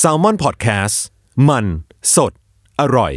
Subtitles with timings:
[0.00, 0.96] Salmon Podcast
[1.48, 1.64] มัน
[2.14, 2.32] สด
[2.80, 3.12] อร่อย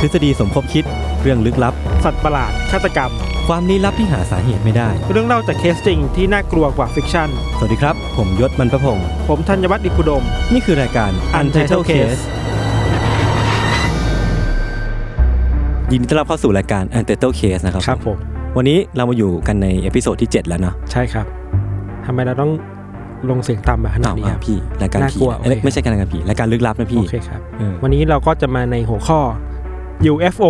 [0.00, 0.84] ทฤษฎีสมคบคิด
[1.22, 3.10] เรื่องลึกลับ สัตว์ประหลาดฆาตกรรม
[3.48, 12.22] ความลี้ลับที่หาสาเหตุไม่ได้ เรื่องเล่าจากเคสจริงที่น่ากลัวกว่า fiction สวัสดีครับ ผมยชญ์ บรรพพงศ์ผมธัญวัฒน์อิพภูดม นี่คือรายการ Untitled Case
[15.92, 18.18] ยินดีต้อนรับเข้าสู่รายการ Untitled Case นะครับ ครับผม
[18.56, 21.39] วันนี้เรามาอยู่กันใน episode ที่ 7 แล้วเนาะ ใช่ครับ
[22.06, 22.52] ทำไมเราต้อง
[23.30, 29.20] ลงเสียงต่ำแบบขนาดนี้อ้าควรับพี่รายการน่ากลัวผีเอ้ยโอเคไม่ใช่การรายการผีรายการลึกลับนะพี่โอเคครับเออวันนี้เราก็จะมาในหัวข้อ
[30.12, 30.44] UFO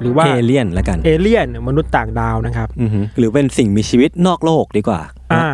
[0.00, 5.00] หรือว่าเอเลี่ยนละกันเอเลี่ยนมนุษย์ต่างดาวนะครับอือหือหรือเป็นสิ่งมีชีวิตนอกโลกดีกว่า
[5.32, 5.46] อ่า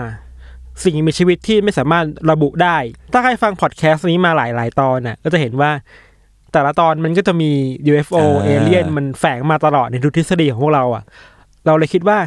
[0.85, 2.77] สิ่งมีชีวิตที่ไม่สามารถระบุได้
[3.13, 5.71] ถ้าใครฟังพอดแคสต์นี้มาหลายๆตอนน่ะ ก็จะเห็นว่า
[6.53, 7.51] แต่ละตอนมันก็จะมี
[7.91, 11.05] UFO เอเลี่ยนมันแฝงมาตลอดในทุกทฤษฎีของพวกเราอะ
[11.67, 12.19] เราเลยคิดว่า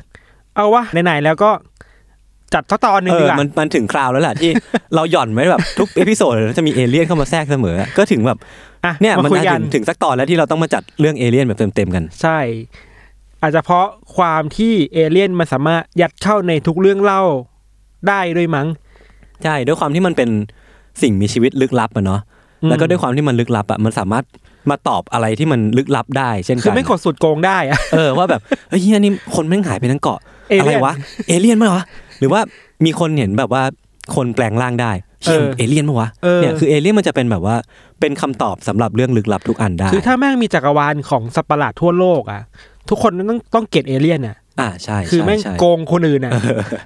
[0.55, 1.49] เอาวะไหนๆแล้วก็
[2.53, 4.51] จัดสักตอนหนึ่งดีกว่าเออมันมันถึงคราวแล้วแหละที่
[4.95, 8.37] เราหย่อนไว้แบบทุก episode จะมีเอเลี่ยนเข้ามาแทรกเสมอ ก็ถึงแบบ
[8.85, 12.39] อะเนี่ยมันคุยน่ากัถึนงถึงสักตอนแล้วที่เราต้องมาจัดเรื่องเอเลี่ยนแบบเต็มๆกัน ใช่
[13.41, 13.87] อาจจะเพราะ
[14.17, 17.21] ความที่เอเลี่ยนมันสามารถยัดเข้าในทุกเรื่องเล่า
[18.07, 18.67] ได้ด้วยมั้ง
[19.43, 20.29] ใช่ด้วยความที่มันเป็น
[21.01, 22.21] สิ่งมีชีวิตลึกลับอะเนาะ
[22.63, 24.23] อืมแล้วก็ด้วยความที่มันลึกลับอะมันสามารถ
[24.69, 30.93] มาตอบอะไรที่มันลึกลับได้ เช่นคือกันไม่กดสุดโกงได้อะเออว่าแบบเฮ้ยเฮียนี่คนแม่งหายไปทั้งเกาะอะไรวะเอเลี่ยน
[31.27, 31.83] เอเลี่ยนมั้ยวะ
[32.19, 32.41] หรือว่า
[32.85, 33.63] มีคนเห็นแบบว่า
[34.15, 34.91] คนแปลงร่างได้
[35.23, 37.55] เฮียเออเอเลี่ยนมั้ยวะเออเนี่ยคือเอเลี่ยนมันจะเป็นแบบว่า
[37.99, 42.41] เป็นคำตอบสำหรับเรื่องลึกลับทุกอันได้คือถ้าแม่งมีจักรวาลของสัตว์ประหลาดทั่วโลกอะ
[42.89, 46.31] ทุกคนต้องต้องเกลียดเอเลี่ยนอะอ่าใช่คือใช่แม่งใช่โกงคนอื่นอะ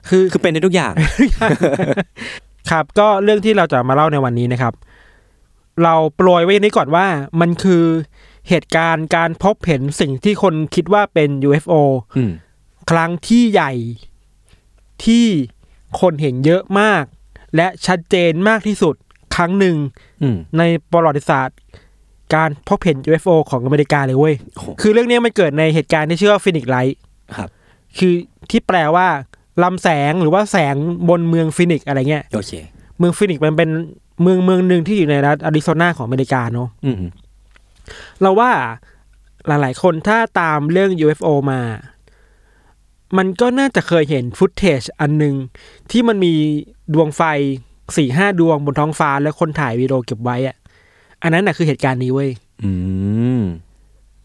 [0.10, 0.94] คือคือเป็นในทุกอย่าง
[2.72, 4.74] ครับ ก็เรื่องที่เราจะมาเล่าในวันนี้นะครับ
[5.84, 7.06] เราโปรยไว้นี้ก่อนว่า
[7.42, 7.84] มันคือ
[8.50, 11.74] เหตุการณ์การพบเห็นสิ่งที่คนคิดว่าเป็น UFO
[12.18, 12.32] อืม
[12.92, 13.72] ครั้งที่ใหญ่
[15.06, 15.26] ที่
[16.02, 17.04] คนเห็นเยอะมาก
[17.56, 18.96] และชัดเจนมากที่สุด
[19.36, 19.76] ครั้งหนึ่ง
[20.22, 21.58] อืมในประวัติศาสตร์
[22.36, 26.98] การพบเห็น UFO ของอเมริกาเลยเว้ยโอ้โหคือเรื่องนี้มันเกิดในเหตุการณ์ที่ชื่อว่า Phoenix Lights
[27.36, 27.50] ครับ
[27.98, 28.14] คือ
[28.50, 29.08] ที่แปลว่า
[29.64, 30.76] ลำแสงหรือว่าแสง
[31.10, 32.52] บนเมืองฟินิกซ์อะไรเงี้ยโอเค
[32.98, 33.70] เมืองฟินิกซ์มันเป็น
[34.22, 36.96] เมืองเมืองหนึ่งที่อยู่ในรัฐอาริโซนาของอเมริกาเนาะอืม
[38.22, 38.52] เราว่า
[39.48, 41.62] หลาย ๆ คนถ้าตามเรื่อง UFO มา
[43.18, 45.36] มันก็น่าจะเคยเห็น footage อันหนึ่ง
[45.92, 46.34] ที่มันมี
[46.94, 47.22] ดวงไฟ
[47.98, 50.56] สี่ห้าดวงบนท้องฟ้าแล้วคนถ่ายวีดีโอเก็บไว้อะ
[51.22, 52.30] อันนั้นน่ะคือเหตุการณ์นี้เว้ย
[52.64, 52.72] อื
[53.40, 53.42] ม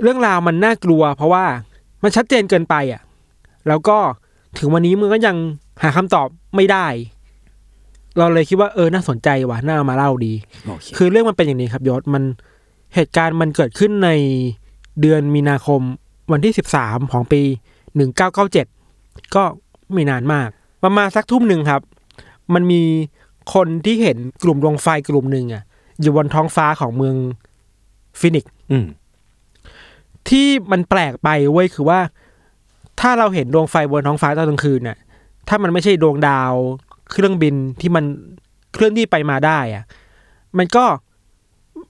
[0.03, 1.45] เรื่องราวมันน่ากลัว เพราะว่า
[2.03, 3.01] มันชัดเจนเกินไปอะ
[3.69, 3.99] แล้วก็
[4.59, 5.37] ถึงวันนี้มันก็ยัง
[5.83, 6.87] หาคำตอบไม่ได้
[8.19, 10.33] เราเลยคิดว่าเออน่าสนใจว่ะน่าเอามาเล่าดี
[10.67, 12.23] โอเคคือเรื่องมันเป็นอย่างนี้ครับยศมัน
[12.95, 14.11] เหตุการณ์มันเกิดขึ้นใน
[15.01, 15.81] เดือนมีนาคม
[16.33, 17.43] วันที่สิบสามของปี
[17.97, 18.67] หนึ่งเก้าเก้าเจ็ด
[19.35, 19.43] ก็
[19.93, 20.49] ไม่นานมาก
[20.85, 21.83] ประมาณสักทุ่มหนึ่งครับ
[22.55, 22.83] มันมี
[23.55, 25.63] คนที่เห็นกลุ่มดวงไฟกลุ่มหนึ่งอะ
[26.01, 27.17] อยู่บนท้องฟ้าของเมือง
[28.21, 28.87] ฟินิกซ์อืม
[30.29, 32.01] ที่มันแปลกไปเว้ยคือว่า
[33.01, 34.97] ถ้าเราเห็นดวงไฟบนท้องฟ้าตอนกลางคืนน่ะ
[35.49, 36.53] ถ้ามันไม่ใช่ดวงดาว
[37.11, 38.05] เครื่องบินที่มัน
[38.75, 39.85] เคลื่อนที่ไปมาได้อะ
[40.59, 40.85] มันก็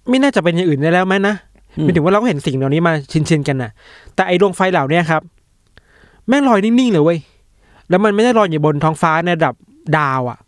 [0.09, 1.35] ไม่น่าจะเป็นอย่างอื่นได้แล้วไหมนะ
[1.77, 2.93] อืมหมายถึงว่าเราก็เห็นสิ่งเหล่านี้มา
[3.29, 3.71] ชินๆกันน่ะ
[4.15, 5.23] แต่ไอ้ดวงไฟเหล่าเนี้ยครับ
[6.29, 7.19] แม่งลอยนิ่งๆเลยเว้ย
[7.89, 9.55] แล้วมันไม่ได้ลอยอยู่บนท้องฟ้าในระดับ
[9.99, 10.39] ดาวอะ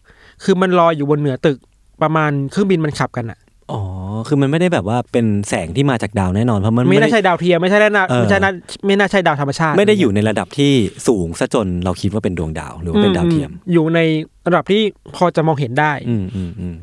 [0.44, 1.58] คือมันลอยอยู่บนเหนือตึก
[2.02, 3.38] ประมาณเครื่องบินมันขับกันอะ
[3.72, 3.80] อ๋อ
[4.28, 8.52] คือมันไม่ได้แบบว่าเป็นแสงที่มาจากดาวแน่นอนเพราะมันไม่ไม่น่าได้ใช่ดาวเทียมไม่ใช่น่าเออไม่ใช่น่า
[8.86, 10.72] ไม่น่าใช่ดาวธรรมชาติ ไม่ได้อยู่ในระดับที่
[11.08, 14.00] สูงซะจนเราคิดว่าเป็นดวงดาวหรือว่าเป็นดาวเทียมอือยู่ใน
[14.46, 14.82] ระดับที่
[15.16, 16.76] พอจะมองเห็นได้ อืมอืมอืม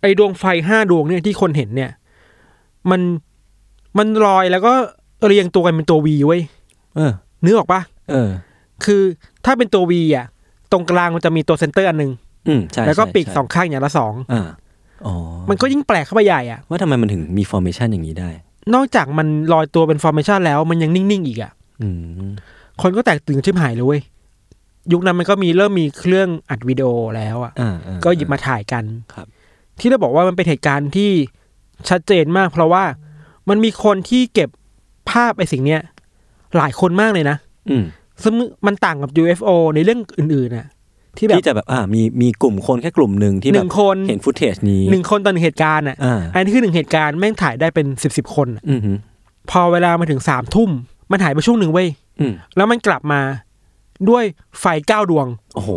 [0.00, 1.90] ไอ้ดวงไฟห้าดวงเนี่ยที่คนเห็นเนี่ย
[2.90, 3.00] มัน
[3.98, 4.74] มันลอยแล้วก็
[5.26, 6.42] เรียงตัวกันเป็นตัว V เว้ย
[6.96, 7.12] เออ
[7.44, 7.80] นึกออกปะ
[8.10, 8.30] เออ
[8.84, 9.02] คือ
[9.44, 10.26] ถ้าเป็นตัว V อะ
[10.72, 12.12] ตรงกลางมันจะมีตัว center อันหนึ่ง
[12.48, 14.48] อืมใช่แล้วก็ใช่ปีกใช่สองข้างอย่างละสองอ่า
[15.06, 15.14] อ๋อ
[15.50, 18.30] มันก็ยิ่งแปลกเข้าไปใหญ่อะ ว่าทำไมมันถึงมี formation อย่างนี้ได้
[18.74, 21.52] นอกจากมันลอยตัวเป็น formation แล้วมันยังนิ่งๆอีกอะ
[21.82, 22.30] อืม
[22.82, 24.00] คนก็แตกตื่นชิบหายเลยเว้ย
[24.92, 29.26] ยุคนั้นมันก็มีเริ่มมีเครื่องอัดวิดีโอแล้วอะอ่าอ่าก็หยิบมาถ่ายกันครับ
[29.80, 31.10] ที่เราบอกว่ามันเป็นเหตุการณ์ที่
[31.88, 32.84] ชัดเจนมาก เพราะว่า
[33.48, 34.50] มันมีคนที่เก็บ
[35.10, 35.80] ภาพไอ้สิ่งเนี้ย
[36.58, 37.36] หลายคนมากเลยนะ
[37.70, 37.84] อืม
[38.22, 38.34] ซึ่ง
[38.66, 40.68] มันต่างกับ UFO ในเรื่องอื่นๆน่ะ
[41.18, 48.92] ที่แบบที่จะแบบอ่ามีมีกลุ่มคนแค่กลุ่มหนึ่งที่หแบนึ่บงคนเห็นฟุตเทจนี้หนึ่งคนต่อหนึ่งเหตุการณ์อะอ่าอันนี้คือหนึ่งเหตุการณ์แม่งถ่ายได้เป็นสิบสิบคนอะอืมฮึ
[49.50, 50.70] พอเวลามาถึงสามทุ่ม
[51.10, 51.88] มันหายไปช่วงหนึ่งเว้ย
[52.20, 53.20] อืมแล้วมันกลับมา
[54.08, 54.24] ด้วย
[54.60, 55.70] ไฟเก้าดวง โอ้โห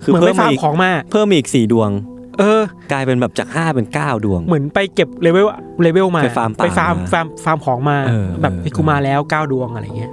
[0.00, 1.90] เหมือนไปฟาร์มอีกของมา เพิ่มอีกสี่ดวง
[2.38, 2.62] เออ
[2.92, 5.46] กลายเป็นแบบจากห้าเป็นเก้าดวง เหมือนไปเก็บเลเวล
[5.82, 10.12] เลเวลมาไปฟาร์มป่าไปฟาร์มมาฟาร์มฟาร์มของมาเออแบบเออไอ้กูมาแล้วเก้าดวงอะไรเงี้ย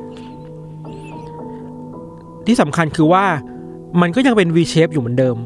[2.46, 3.24] ที่สำคัญคือว่า
[4.02, 5.38] มันก็ยังเป็น V shape อยู่เหมือนเดิม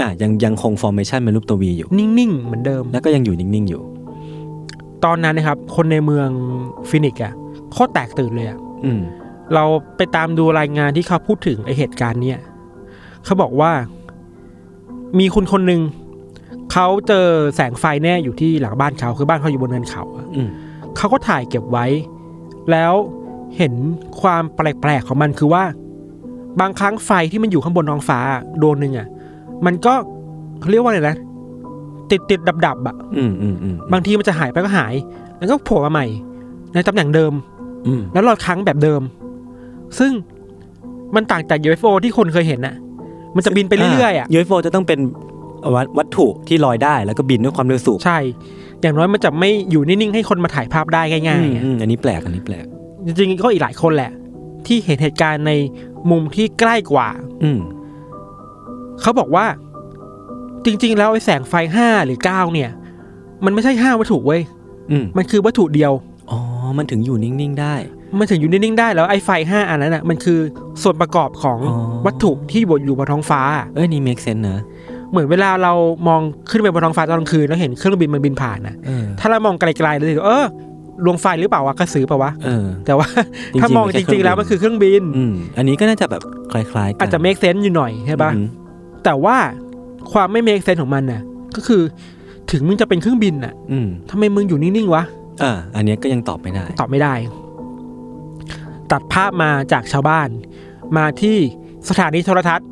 [0.00, 3.82] อะยังยังคง formation เป็นรูปตัว V อยู่ นิ่งๆเหมือนเดิม แล้วก็ยังอยู่นิ่งๆอยู่
[5.04, 6.28] ตอนนั้นนะครับ คนในเมือง
[6.88, 7.32] ฟินิกส์อะ
[7.72, 9.00] โคตรแตกตื่นเลยอะอืม
[9.54, 9.64] เรา
[9.96, 12.38] ไปตามดูรายงานที่เขาพูดถึงไอเหตุการณ์เนี้ย
[13.24, 13.72] เขาบอกว่า
[15.18, 15.80] มีคุณคนหนึ่ง
[16.72, 20.48] เขาเจอแสงไฟแน่อยู่ที่หลังบ้านเขาคือบ้านเขาอยู่บนเนินเขาอะอืม
[20.96, 21.86] เขาก็ถ่ายเก็บไว้
[22.70, 22.92] แล้ว
[23.56, 23.72] เห็น
[24.20, 25.64] ความแปลกๆของมันคือว่า
[26.60, 28.18] บางครั้งไฟที่มันอยู่ข้างบนท้องฟ้า
[28.62, 29.08] ดวงหนึ่งอะ
[29.66, 29.94] มันก็
[30.60, 31.16] เขาเรียกว่าอะไรนะ
[32.10, 34.94] ติดติดดับดับๆอะ อืมอืมอืมบางทีมันจะหายไปก็หาย
[35.38, 36.06] แล้วก็โผล่มาใหม่
[36.74, 37.32] ในตำแหน่งเดิม
[37.86, 39.02] อืมแล้วรอยครั้งแบบเดิม
[39.98, 40.12] ซึ่ง
[41.14, 42.74] มันต่างจาก UFO ที่คนเคยเห็นน่ะ
[43.36, 44.98] มันจะบินไปเรื่อยๆอะ ยูเอฟโจะต้องเป็น
[45.74, 48.18] วัตวัตถุที่ลอยได้แล้วก็บินด้วยความเร็วสูงใช่
[48.80, 52.66] อย่างน้อยมันจะไม่อยู่นิ่งๆให้คนมาถ่ายภาพได้ง่ายอืมๆอะอืมอันนี้แปลกอันนี้แปลก
[53.06, 54.12] จริงๆก็อีกหลายคนแหละ
[54.66, 55.52] ที่เห็นเหตุการณ์ใน
[56.10, 57.08] มุมที่ใกล้กว่า
[57.42, 57.60] อืม
[59.00, 59.46] เขาบอกว่า
[60.64, 62.70] จริง ๆ แล้วไอ้แสงไฟห้าหรือเก้าเนี่ย
[63.44, 64.40] มันไม่ใช่ห้าวัตถุเว้ย
[64.90, 65.92] อืมมันคือวัตถุเดียว
[66.30, 66.38] อ๋อ
[66.78, 67.74] มันถึงอยู่นิ่งๆได้
[68.18, 70.38] มันถึงอยู่นิ่งๆได้แล้วไอ้ไฟห้าอันนั้นอะมันคือ
[70.82, 71.76] ส่วนประกอบของอ๋อ
[72.06, 73.40] วัตถุที่บนอยู่บนท้องฟ้า
[73.74, 74.60] เอ้ยนี่ make sense นะ
[75.10, 75.72] เหมือนเวลาเรา
[76.08, 76.20] มอง
[76.50, 80.44] ขึ้นไปบนท้องฟ้าตอนกลางคืนแล้วเห็นเครื่องบินมันบินผ่านนะเออถ้าเรามองไกลๆเลยเออ
[81.04, 83.08] ดวงไฟหรือเปล่าวะกระสือเปล่าวะเออแต่ว่า
[83.52, 86.22] จริงๆถ้ามองมันจแค่ริงๆแล้วมันคือเครื่องบินอืมอันนี้ก็น่าจะแบบ
[86.52, 88.46] คล้ายๆกันอาจจะ make sense อยู่หน่อยใช่ปะอืม
[89.04, 89.36] แต่ว่า
[90.12, 91.22] ความไม่ make sense ของมันน่ะ
[91.56, 91.82] ก็คือ
[92.50, 95.02] ถึงมึงจะเป็นเครื่องบินน่ะอืมทำไมมึงอยู่นิ่งๆวะ
[95.42, 97.14] อ่าอันเนี้ยก็ยังตอบไม่ได้ ตอบไม่ได้
[98.92, 100.28] ตัดภาพมาจากชาวบ้าน
[100.96, 101.36] มาที่
[101.88, 102.68] สถานีโทรทัศน์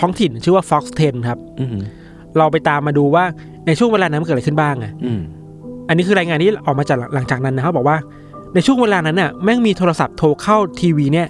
[0.00, 1.76] ท้องถิ่นชื่อว่า Fox 10 ครับอืม
[2.38, 3.24] เราไปตามมาดูว่า
[3.66, 5.20] ในช่วงเวลานั้นมันเกิดอะไรขึ้นบ้างอะอืม
[5.88, 7.96] อันนี้คือรายงานที่ออกมาจากหลังจากนั้นนะครับบอกว่า
[8.54, 11.28] ในช่วงเวลานั้นน่ะแม่งมีโทรศัพท์โทรเข้าทีวีเนี่ย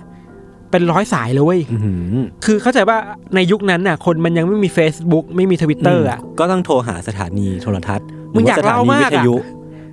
[0.71, 1.77] เป็นร้อยสายเลยเว้ยอื
[2.23, 2.97] มคือเข้าใจว่า
[3.35, 9.43] ในยุคนั้นน่ะ คนมันยังไม่มี Facebook ไม่มีทวิตเตอร์อะก็ต้องโทรหาสถานีโทรทัศน์มึงอยากเล่ามากอะหรือว่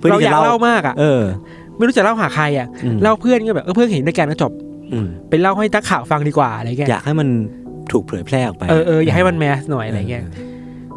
[0.00, 1.22] พื่อเราที่อยาจะกเล่าเล่ามากอะเออ
[1.76, 4.52] ไม่รู้จะเล่าหาใครอะอืมเล่าเพื่อนก็แบบเออเพื่อนเห็นด้วยกันก็จบ
[4.92, 7.28] อืมไปเล่าให้นักข่าวฟังดีกว่าอะไรเงี้ยอยากให้มัน
[7.92, 10.24] ถูกเผยแพร่ออกไป เออเอออย่าให้มันแมสหน่อยอะไรเงี้ย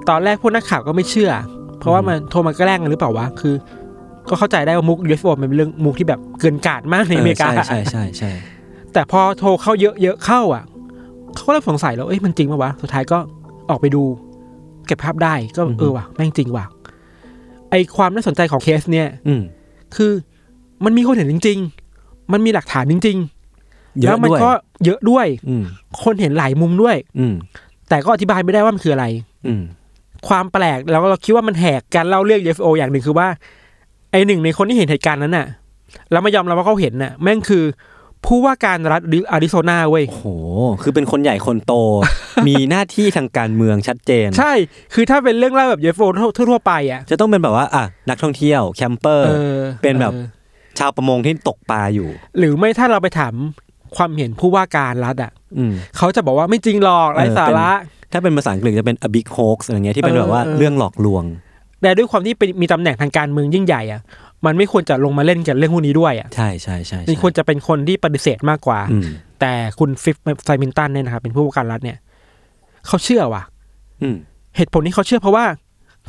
[0.09, 1.31] ตอนแรกพวกนักข่าวก็ไม่เชื่อ
[1.79, 3.55] เพราะว่ามันโทรมาแกล้งกันหรือเปล่าวะคือ
[4.29, 8.31] ก็เข้าใจได้ว่ามุก UFO มันเป็นเรื่องมุกที่แบบเกินกาดมากในอเมริกาใช่ใช่ใช่ใช่
[8.93, 10.63] แต่พอโทรเข้าเยอะๆเข้าอะ
[11.35, 13.17] เขาก็เริ่มสงสัยแล้วเอ้ยมันจริงปะวะสุดท้ายก็
[13.69, 14.03] ออกไปดู
[14.87, 16.65] เก็บภาพได้ก็เออว่ะแม่งจริงว่ะ
[17.69, 19.41] ไอความน่าสนใจของเคสเนี่ย อืม
[19.95, 20.11] คือ
[20.85, 21.59] มันมีคนเห็นจริง
[21.95, 23.38] ๆ มันมีหลักฐานจริงๆเย
[24.05, 24.51] แล้วอะมันด้วยก็
[24.85, 25.63] เยอะด้วยอืม
[26.03, 27.33] คนเห็นหลายมุมด้วย อืม
[27.89, 29.05] แต่ก็อธิบายไม่ได้ว่ามันคืออะไร
[29.47, 29.61] อืม
[30.27, 33.27] ความแปลกแล้วเราคิดว่ามันแหกการเล่าเรื่อง UFO อย่างหนึ่งคือว่า
[34.11, 35.47] ไอหนึ่งในคนที่เห็นเหตุการณ์นั้นน่ะ
[36.11, 37.63] แล้วไม่ยอมรับว่าเขาเห็นน่ะ แม่งคือ
[38.25, 39.01] ผู้ว่าการรัฐ
[39.31, 40.25] อาริโซนาเว้ยโอ้โห
[40.81, 41.73] คือเป็นคนใหญ่คนโต
[42.47, 44.53] มีหน้าที่ทางการเมืองชัดเจน ใช่
[44.93, 50.25] คือถ้าเป็นเรื่องเล่าแบบ UFO ทั่วๆไปอะจะต้องเป็นแบบว่าอะนักท่องเที่ยวแคมเปอร์เออเป็นแบบออ
[50.79, 53.33] ชาวประมงที่ตกปลาอยู่ หรือไม่ถ้าเราไปถาม
[53.95, 57.69] ความเห็นผู้ว่าการรัฐอะอืมเขาจะบอกว่าไม่จริงหรอกไร้สาระ
[58.11, 61.23] ถ้าเป็นภาษาอังกฤษจะเป็น a big hoax อะไรเงี้ยที่เป็นเออแบบว่าเออเรื่องหลอกลวง
[61.81, 64.01] แต่ด้วยความที่เป็นมีตำแหน่งทางการเมืองยิ่งใหญ่อะ
[64.45, 69.03] มันไม่ควรจะลงมาเล่นกับเรื่องพวกนี้ด้วยอะใช่ใช่ใช่มันควรจะเป็นคนที่ปฏิเสธมากกว่าอืม
[69.39, 71.97] แต่คุณฟิฟไซมินตันเนี่ยนะครับเป็นผู้ว่าการรัฐเนี่ย
[72.87, 73.43] เขาเชื่อว่ะ
[74.01, 74.15] อืม
[74.57, 75.45] เหตุผลที่เขาเชื่อเพราะว่า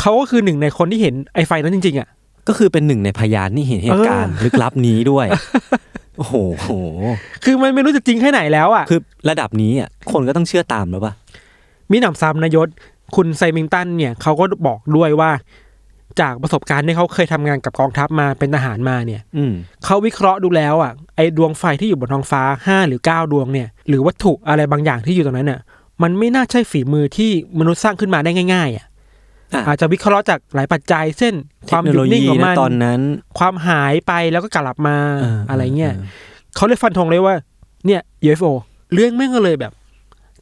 [0.00, 2.08] เขาก็คือหนึ่งในคนที่เห็นไอ้ไฟนั้นจริงๆอะ
[2.48, 5.26] ก็คือเป็นหนึ่งในพยานที่เห็นเหตุการณ์ลึกลับนี้ด้วย
[6.20, 6.70] โอ้โหโห
[7.44, 9.00] คือมันไม่รู้จะจริงแค่ไหนแล้วอะ คือ
[9.30, 11.12] ระดับนี้อะคนก็ต้องเชื่อตามแล้วป่ะ
[11.90, 12.68] มีหนำซ้ำนายศ
[13.16, 15.30] คุณไซมิงตันเนี่ยเขาก็บอกด้วยว่า
[16.20, 19.52] จากประสบการณ์ที่เขาเคยทำงานกับกองทัพมาเป็นทหารมาเนี่ย อืม
[19.84, 25.60] เขาวิเคราะห์ดูแล้วอะไอ้ดวงไฟที่อยู่บนท้องฟ้าห้าหรือเก้าดวงเนี่ย หรือวัตถุอะไรบางอย่างที่อยู่ตรงนั้นเนี่ย
[26.02, 28.86] มันไม่น่าใช่ฝีมือที่มนุษย์สร้างขึ้นมาได้ง่าย ๆ อะ
[29.52, 31.34] อะอาจจะวิเคราะห์จากหลายปัจจัย เช่น
[31.66, 33.00] เทควาคมโนหยุโลดนิ่งยีของนะมันตอนนั้น
[33.38, 36.04] ความหายไปแล้วก็กลับมาเออออะไรเงี้ยเออ
[36.56, 37.36] เขาเลยฟันธงเลยว่า
[37.86, 38.52] เนี่ย UFO
[38.94, 39.72] เรื่องแม่งก็เลยแบบ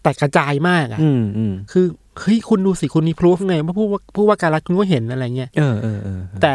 [0.02, 1.86] แตกกระจายมากอะอืมอืมคือ
[2.20, 6.54] เฮ้ยคุณดูสิคุณมีพรูฟไงว่าผู้ว่าผู้ว่าการรัฐคุณก็เห็นอะไรเงี้ยเออเออเออแต่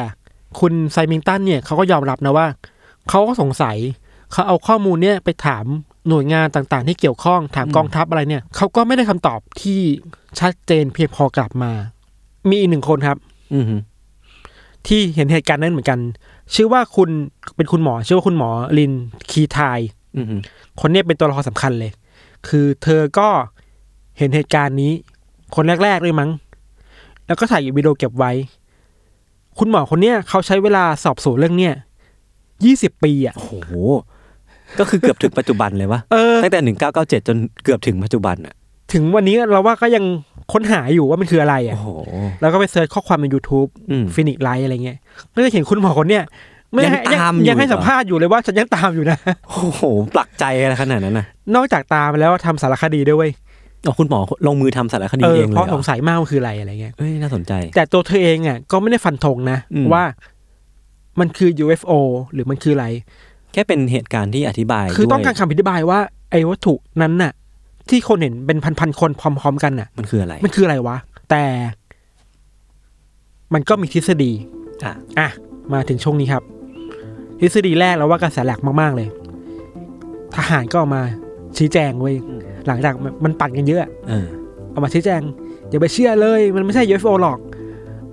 [0.59, 2.47] คุณไซมิงตันเนี่ยเขาก็ยอมรับนะว่า
[3.09, 3.77] เขาก็สงสัย
[4.31, 5.65] เขาเอาข้อมูลเนี่ยไปถาม
[6.09, 9.79] หน่วยงานต่างๆ ที่เกี่ยวข้องถามกองทัพอะไรเนี่ยเขาก็ไม่ได้คำตอบที่
[10.39, 11.71] ชัดเจนเพียงพอกลับมา
[12.49, 13.17] มีอีกหนึ่งคนครับ
[13.53, 13.65] อืม
[14.87, 15.99] ที่เห็นเหตุการณ์นั้นเหมือนกัน
[16.55, 17.09] ชื่อว่าคุณ
[17.55, 18.91] เป็นคุณหมอ ชื่อว่าคุณหมอลิน
[19.31, 19.79] คีไทาย
[20.15, 20.25] อืม
[20.79, 21.91] คนเนี้ยเป็นตัวละครสำคัญเลย
[22.47, 23.27] คือเธอก็
[24.17, 24.91] เห็นเหตุการณ์นี้
[25.55, 26.29] คนแรกๆเลยมั้ง
[27.27, 28.31] แล้วก็ถ่ายวิดีโอเก็บไว้
[29.59, 31.73] คุณหมอคนเนี้ยเขาใช้เวลาสอบสวนเรื่องเนี้ย
[32.65, 33.51] ยี่สิบปีอะโอ้โห
[34.79, 38.55] ก็คือเกือบถึงปัจจุบันเลยวะเออตั้งแต่หนึ่งเก้าเก้าเจ็ดจนเกือบถึงปัจจุบันอะ
[38.93, 40.03] ถึงวันนี้เราว่าก็ยัง
[40.53, 41.89] ค้นหาอยู่ว่ามันคืออะไรอะโอ้โห
[42.41, 44.97] แล้วก็ไป search ข้อความใน YouTube อืม Phoenix Lights อะไรเงี้ย
[45.35, 46.23] ก็จะเห็นคุณหมอคนเนี้ย
[46.73, 49.83] ไม่ยังตามอยู่เหรอยังให้ให้สัมภาษณ์อยู่เลยว่าฉันยังตามอยู่นะ โอ้โห
[50.15, 53.31] ปักใจอะไรขนาดนั้นนะนอกจากตามแล้วทำสารคดีด้วยเว้ย
[53.83, 60.03] เอาคุณหมอลงมือทำสารคดีเออเองเลยเหรอเพราะสงสัยมากว่าคืออะไรอะไรเงี้ยเอ้ยน่าสนใจ แต่ตัวเธอเองอะก็ไม่ได้ฟันธงนะอืมว่า
[61.19, 61.91] มันคือ UFO
[62.33, 62.87] หรือมันคืออะไร
[63.53, 65.99] แค่เป็นเหตุการณ์ที่อธิบาย คือต้องด้วยการคำอธิบายว่า
[66.31, 67.31] ไอ้วัตถุนั้นน่ะ
[67.89, 70.97] ที่คนเห็นเป็นพันๆคนพร้อม ๆ กันน่ะ มันคืออะไร มันคืออะไรวะ
[71.29, 71.43] แต่
[73.53, 74.31] มันก็มีทฤษฎี
[74.83, 75.29] อะอะ
[75.73, 76.43] มาถึงช่วงนี้ครับ
[77.39, 79.07] ทฤษฎีแรกแล้วว่ากระแสหลักมาก ๆ เลย
[80.35, 81.03] ทหารก็ออกมา
[81.57, 82.15] ชี้แจงเว้ย
[82.67, 84.27] หลังจากมันปั่นกันเยอะเออ
[84.71, 85.21] เอามาชี้แจง
[85.69, 87.39] อย่าไปเชื่อเลย มันไม่ใช่ UFO หรอก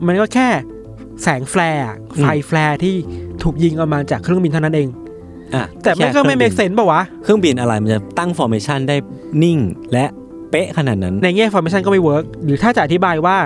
[0.06, 0.48] มันก็แค่
[1.22, 2.94] แสง flare อะไฟ flare ที่
[3.42, 4.88] ถูกยิงออกมาจากเครื่องบินเท่านั้นเอง
[5.54, 8.96] อะแต่ไม่ก็ไม่ make senseป่าววะ เครื่องบินอะไรมันจะตั้ง formation ได้
[9.42, 9.58] นิ่ง
[9.92, 10.06] และ
[10.50, 13.36] เป๊ะขนาดนั้น ในแง่ formation ก็ไม่ work หรือถ้าจะอธิบายว่า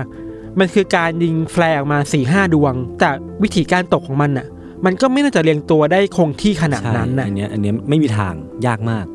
[0.59, 3.09] มันคือการยิง flare ออกมาสี่ห้าดวง แต่
[3.43, 4.47] วิธีการตกของมันน่ะ
[4.85, 8.35] มันก็ไม่น่าจะเรียงตัวได้คงที่ขนาดนั้นน่ะใช่อันเนี้ยอันเนี้ยไม่มีทาง
[8.67, 9.07] ยากมาก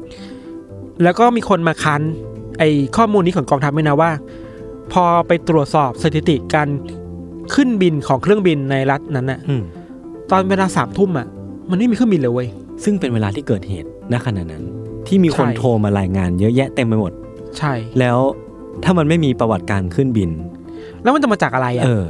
[1.03, 2.01] แล้วก็มีคนมาค้าน
[2.59, 2.63] ไอ
[2.97, 4.11] ข้อมูลนี้ของกองทัพด้วยนะว่า
[4.93, 6.67] พอไปตรวจสอบสถิติการ
[7.53, 9.63] ขึ้นบินของเครื่องบินในรัฐนั้นน่ะอืม
[10.31, 11.27] ตอนเวลาสามทุ่มอะ
[11.69, 12.47] มันไม่มีเครื่องบินเลยเว้ย
[12.83, 14.63] ซึ่งเป็นเวลาที่เกิดเหตุณขณะนั้น
[15.07, 17.11] ที่มีคนใช่ โทรมารายงานเยอะแยะเต็มไปหมด
[17.57, 18.17] ใช่ แล้ว
[18.83, 20.29] ถ้ามันไม่มีประวัติการขึ้นบิน
[21.03, 22.05] แล้วมันจะมาจากอะไรอะเออ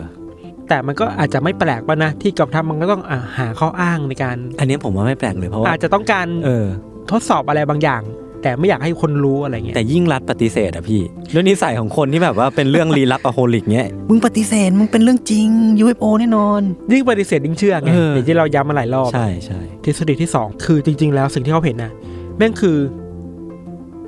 [0.69, 6.65] แต่มันก็อาจจะไม่แปลกป่ะนะ ที่กองทัพมันก็ต้องอะหาข้ออ้างในการ อันเนี้ยผมว่าไม่แปลกเลยเพราะว่าอาจจะต้องการเออ
[7.11, 8.01] ทดสอบอะไรบางอย่าง
[8.41, 15.48] แต่ไม่อยากให้คนรู้อะไรเงี้ยแต่ยิ่งรัฐปฏิเสธอะพี่แล้วนิสัยของคนที่แบบว่าเป็นเรื่องลี้ลับอะโฮลิกเนี้ยมึงปฏิเสธมึงเป็นเรื่องจริง
[15.84, 21.91] UFO แน่นอน ยิ่งปฏิเสธยิ่งเชื่อไงเอออย่างที่เราย้ำมาหลายรอบใช่ใช่ทฤษฎีที่สองคือจริง ๆ แล้วสิ่งที่เขาเห็นน่ะ
[22.38, 22.77] แม่งคือ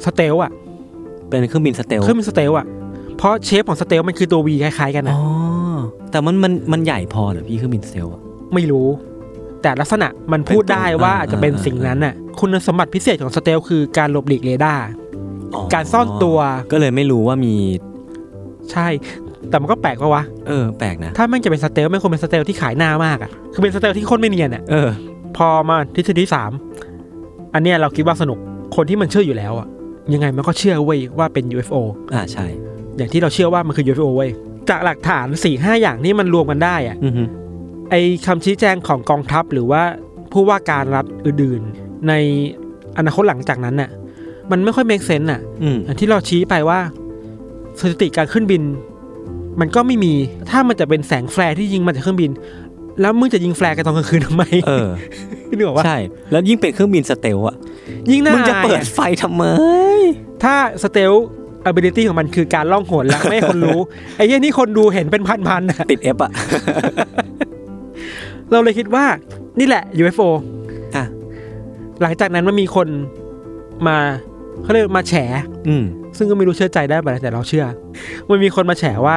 [0.05, 0.51] stealth อะ
[1.29, 2.65] เป็นเครื่องบิน stealth เครื่องบิน stealth อะ
[3.17, 5.77] เพราะ shape ของ stealth มันคือตัว V คล้ายๆกันอ๋นะ
[6.11, 8.21] แต่มันมันมันใหญ่พอเหรอพี่เครื่องบิน stealth อะ
[8.53, 8.87] ไม่รู้
[9.61, 14.85] แต่ลักษณะมันพูดได้ว่าเป็นตัวอาจจะเป็นอ่าสิ่งนั้นน่ะ คุณสมบัติพิเศษของ stealth คือการหลบหลีกเรดาร์
[15.55, 16.37] อ๋อการซ่อนตัว
[16.71, 17.55] ก็เลยไม่รู้ว่ามี
[18.71, 18.87] ใช่
[19.49, 24.89] แต่มันก็แปลกปะวะ เออ แปลกนะ ถ้าแม่งจะเป็น stealth แม่งควรเป็น stealth ที่ขายหน้ามากอะคือเป็น stealth ที่โคตรไม่เนียนอะเออ
[25.37, 26.51] พอมาทฤษฎีที่สาม
[27.53, 28.37] อันเนี้ยเราคิดว่าสนุก
[28.75, 29.67] คนที่มันเชื่ออยู่แล้วอะ
[30.13, 31.75] ยังไงมันก็เชื่อเว้ยว่าเป็น UFO
[32.13, 32.45] อ่า ใช่
[32.97, 34.31] อย่างที่เราเชื่อว่ามันคือ UFO เว้ย
[34.69, 37.23] จากหลักฐานสี่ห้าอย่างที่มันรวมกันได้อะอือฮึ
[37.89, 37.95] ไอ
[38.25, 39.83] คำชี้แจงของกองทัพหรือว่า
[40.31, 42.13] ผู้ว่าการรัฐอื่นๆ ใน
[42.97, 43.89] อนาคตหลังจากนั้นน่ะ
[44.51, 46.79] มันไม่ค่อย make sense น่ะอืมอย่างที่เราชี้ไปว่า
[47.79, 48.63] สถิติการขึ้นบิน
[49.59, 50.13] มันก็ไม่มี
[50.49, 52.31] ถ้ามันจะเป็นแสง flare ที่ยิงมาจากเครื่องบิน
[53.01, 54.89] แล้วมึงจะยิง flare กันตอนกลางคืนทำไมเออ
[55.57, 55.97] นึกออกว่าใช่
[56.31, 57.55] แล้วยิ่งเป็นเครื่องบิน stealth อะ
[58.11, 59.43] ยิ่งน่ามึงจะอายเปิดอะไฟทำไม
[60.43, 60.53] ถ้า
[60.83, 61.11] stealth
[61.69, 63.79] ability ของมันคือการล่องหนและไม่ให้คนรู้
[64.15, 66.31] ไอ้เหี้ยนี่คนดูเห็นเป็นพันๆน่ะติดเอฟอะ
[68.51, 69.05] เราเลยคิดว่า
[69.59, 70.41] นี่แหละ UFO อะ
[72.01, 72.87] หลังจากนั้นมันมีคน
[73.87, 73.97] มา
[74.63, 75.13] เขาเรียกมาแฉ
[75.67, 75.83] อืม
[76.17, 77.65] ซึ่งก็ไม่รู้เชื่อใจได้ไหมแต่เราเชื่อ
[78.29, 79.15] มันมีคนมาแฉว่า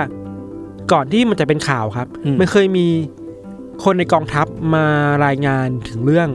[0.93, 2.87] ก่อนที่มันจะเป็นข่าวครับ อืม มันเคยมี
[3.85, 4.85] คนในกองทัพมา
[5.27, 6.29] รายงานถึงเรื่อง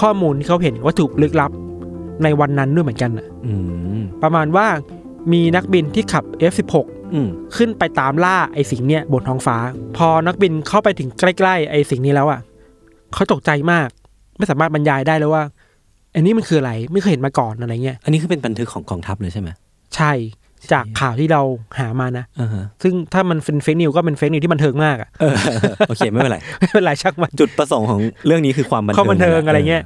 [0.00, 1.50] ข้อมูลที่เขาเห็นวัตถุลึกลับ
[2.22, 3.52] ในวันนั้นด้วยเหมือนกันน่ะ อื
[4.00, 4.66] มประมาณว่า
[5.32, 6.74] มีนักบินที่ขับ F16
[7.14, 9.56] อืมขึ้นไปตามล่าไอ้สิ่งเนี้ยบนท้องฟ้า
[9.96, 12.40] พอนักบินเข้าไปถึงใกล้ ๆ ไอ้สิ่งนี้แล้วอะ
[13.14, 13.88] เขาตกใจมาก
[14.36, 15.42] ไม่สามารถบรรยายได้เลยว่า
[16.18, 19.48] อันนี้มันคืออะไรไม่เคยเห็นมาก่อนอะไรเงี้ยอันนี้คือเป็นบันทึกของกองทัพเลยใช่ไหม
[19.96, 20.12] ใช่
[20.72, 21.42] จากข่าวที่เรา
[21.78, 25.34] หามานะอ่าฮะซึ่งถ้ามันเป็นเฟกนิวก็เป็นเฟกนิวที่บันเทิงมากอะเออ
[25.88, 29.82] โอเคไม่เป็นไรไม่เป็นไรช่างมันจุดประสงค์ของเรื่องนี้คือความบันเทิงความบันเทิงอะไรเงี้ย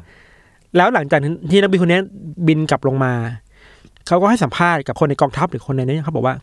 [0.77, 1.21] แล้วหลังจาก
[1.51, 2.01] ที่นักบินคนนี้
[2.49, 3.13] บินกลับลงมา
[4.07, 6.35] เขาก็ให้สัมภาษณ์กับคนในกองทัพหรือคนในนี้เขาบอกว่า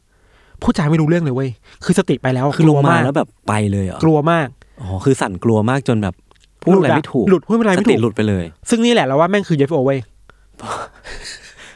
[0.61, 1.49] ผู้จาไม่รู้เรื่องเลยเว้ย
[1.85, 4.47] คือสติไปแล้ว คือลงกมาลัวแล้วแบบไปเลยเหรอกลัวมาก
[4.81, 6.15] อ๋อ คือสั่นกลัวมากจนแบบ
[6.63, 9.99] พูดอะไรไม่ถูกหลุดพูดอะไรสไม่ติถูกหลุดไปเลย ซึ่งนี่แหละเราว่าแม่งคือ UFO เว้ย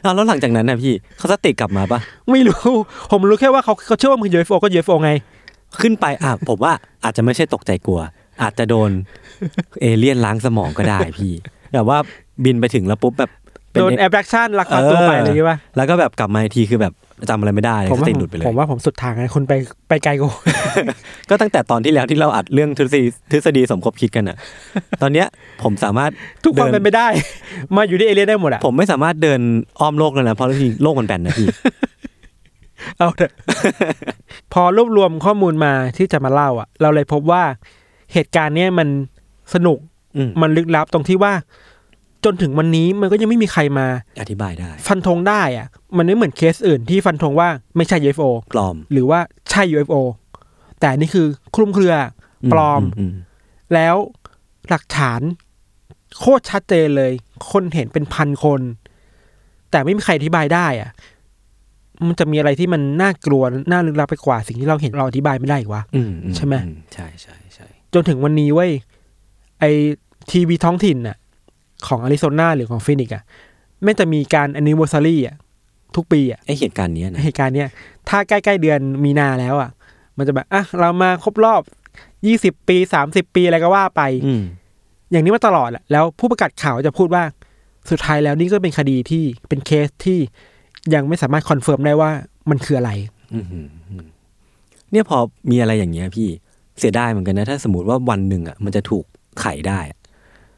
[0.03, 1.99] อ้าวแล้วหลังจากนั้นนะพี่เขาสติกลับมาปะ
[2.31, 2.71] ไม่รู้
[3.11, 5.11] ผมรู้แค่ว่าเขาเขาเชื่อว่ามันคือ UFO ก็ UFO ไง
[5.81, 6.73] ขึ้นไปอะผมว่า
[7.03, 7.99] อาจจะไม่ใช่ตกใจกลัว
[8.41, 8.89] อาจจะโดน
[9.81, 11.33] เอเลี่ยนล้างสมองก็ได้พี่
[11.73, 11.97] แบบว่า
[12.43, 13.31] บินไปถึงแล้วปุ๊บแบบ
[13.71, 16.93] เป็โดน abduction ลักพาตัวไปอะไรอย่างเงี้ยป่ะแล้วก็แบบกลับมาอีกทีคือแบบ
[17.29, 19.53] จำอะไรไม่ได้ผมสว่าติหลุดไปเลยผมว่าผมสุดทางไงคุณไป
[19.89, 20.27] ไปไกลกู
[21.29, 24.37] ก็ตั้งแต่ตอนที่แล้วที่เราอัดเรื่องทฤษฎีทฤษฎีสมคบคิดกันอะ
[25.01, 25.27] ตอนเนี้ย
[25.63, 26.11] ผมสามารถ
[26.43, 27.07] ทุกความดิเป็นไปได้
[27.75, 29.41] มาอยู่ที่เอเลียนได้หมดอะผมไม่สามารถเดิน
[29.79, 31.47] อ้อมโลกแล้วนะเพราะที่โลกมันแบนนะพี่
[32.97, 33.33] เอาเถอะ
[34.53, 37.43] พอรวบรวมข้อมูลมาที่จะมาเล่าอะ เราเลยพบว่า
[38.13, 38.87] เหตุการณ์เนี้ยมัน
[39.53, 39.77] สนุก
[40.15, 41.33] อืมมันลึกลับตรงที่ว่า
[42.25, 43.87] จนถึงวันนี้มันก็ยังไม่มีใครมา
[44.21, 49.19] อธิบายได้ ฟันธงได้อะมันไม่เหมือนเคสอื่นที่ฟันธงว่าไม่ใช่ UFO ปลอม หรือว่า
[49.51, 49.95] ใช่ UFO
[50.79, 51.95] แต่อันนี่คือคลุมเครือ
[52.51, 53.13] ปลอมอืม
[53.73, 53.95] แล้ว
[54.69, 55.21] หลักฐาน
[56.19, 57.11] โคตรชัดเจนเลย
[57.51, 58.61] คนเห็นเป็นพันคน
[59.71, 60.91] แต่ไม่มีใครอธิบายได้อะ
[62.07, 68.71] มันจะมีอะไรที่มันน่ากลัวน่าลึกลับไปกว่า สิ่งที่เราเห็นเราอธิบายไม่ได้อีกวะอืมอืใช่ไหมอืใช่ใช่ใช่จนถึงวันนี้เว้ย
[69.59, 69.63] ไอ
[70.31, 71.17] ทีวีท้องถิ่นน่ะ
[71.87, 73.23] ของอาริโซนาหรือของฟินิกซ์อะ
[73.83, 75.35] แม่งจะมีการ anniversary อะ
[75.95, 77.69] ทุกปีอะไอเหตุการณ์เนี้ยนะเหตุการณ์เนี้ย
[78.09, 79.69] ถ้าใกล้ๆเดือนมีนาแล้วอะ
[80.17, 81.61] มันจะแบบอะเรามาครบรอบ
[82.27, 84.43] ยี่สิบปีสามสิบปีอะไรก็ว่าไปอืม
[85.11, 87.23] อย่างนี้มาตลอดแหละแล้วผู้ประกาศข่าวจะพูดว่า
[87.91, 90.19] สุดท้ายแล้วนี่ก็เป็นคดีที่เป็นเคสที่
[90.93, 92.11] ยังไม่สามารถ confirm ได้ว่า
[92.49, 92.91] มันคืออะไร
[93.33, 94.05] อืมอืมอืม
[94.91, 95.17] เนี่ยพอ
[95.49, 96.27] มีอะไรอย่างเงี้ยพี่
[96.79, 99.05] เสียดายเหมือนกันนะ ถ้าสมมติว่าวันหนึ่งอะมันจะถูก
[99.41, 99.99] ไขได้อะ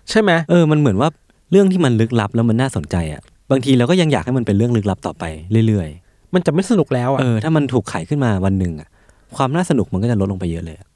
[0.09, 1.09] ใช่ไหมเออมันเหมือนว่า
[1.51, 3.21] เรื่องที่มันลึกลับแล้วมันน่าสนใจอะ
[3.51, 5.23] บางทีเราก็ยังอยากให้มันเป็นเรื่องลึกลับต่อไป
[5.67, 5.89] เรื่อย
[6.33, 8.87] มันจะไม่สนุกแล้วๆอะเออถ้ามันถูกไขขึ้นมาวันหนึ่งอะ
[9.35, 10.87] ความน่าสนุกมันก็จะลดลงไปเยอะเลยอะ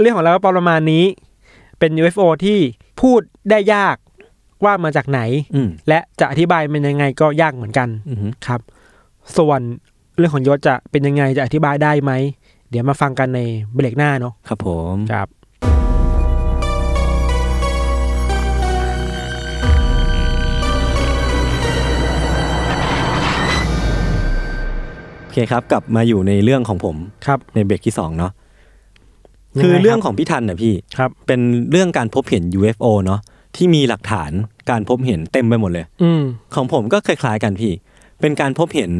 [0.00, 1.04] เรื่องของเราก็ประมาณนี้
[1.78, 2.58] เป็น UFO ที่
[3.00, 3.96] พูดได้ยาก
[4.64, 5.20] ว่ามาจากไหน
[5.54, 8.60] อืมและจะอธิบายมันยังไงก็ยากเหมือนกันอือหือครับ
[9.36, 9.60] ส่วน
[10.16, 12.12] เรื่องของยศจะเป็นยังไงจะอธิบายได้ไหม
[12.70, 13.40] เดี๋ยวมาฟังกันใน
[13.74, 15.28] เบรกหน้าเนาะครับผม ครับ
[25.32, 28.32] เคครับกลับมาอยู่ในเรื่องของผมครับในเบรกที่สองเนาะ
[29.58, 31.40] ยังไงคือเรื่องครับของพี่ทันน่ะพี่ครับ เป็น
[31.70, 33.20] เรื่องการพบเห็น UFO เนาะ
[33.56, 34.30] ที่มีหลักฐาน
[34.70, 36.22] การพบเห็นเต็มไปหมดเลย อืม
[36.54, 37.72] ของผมก็คล้ายๆกันพี่
[38.20, 38.92] เป็นการพบเห็น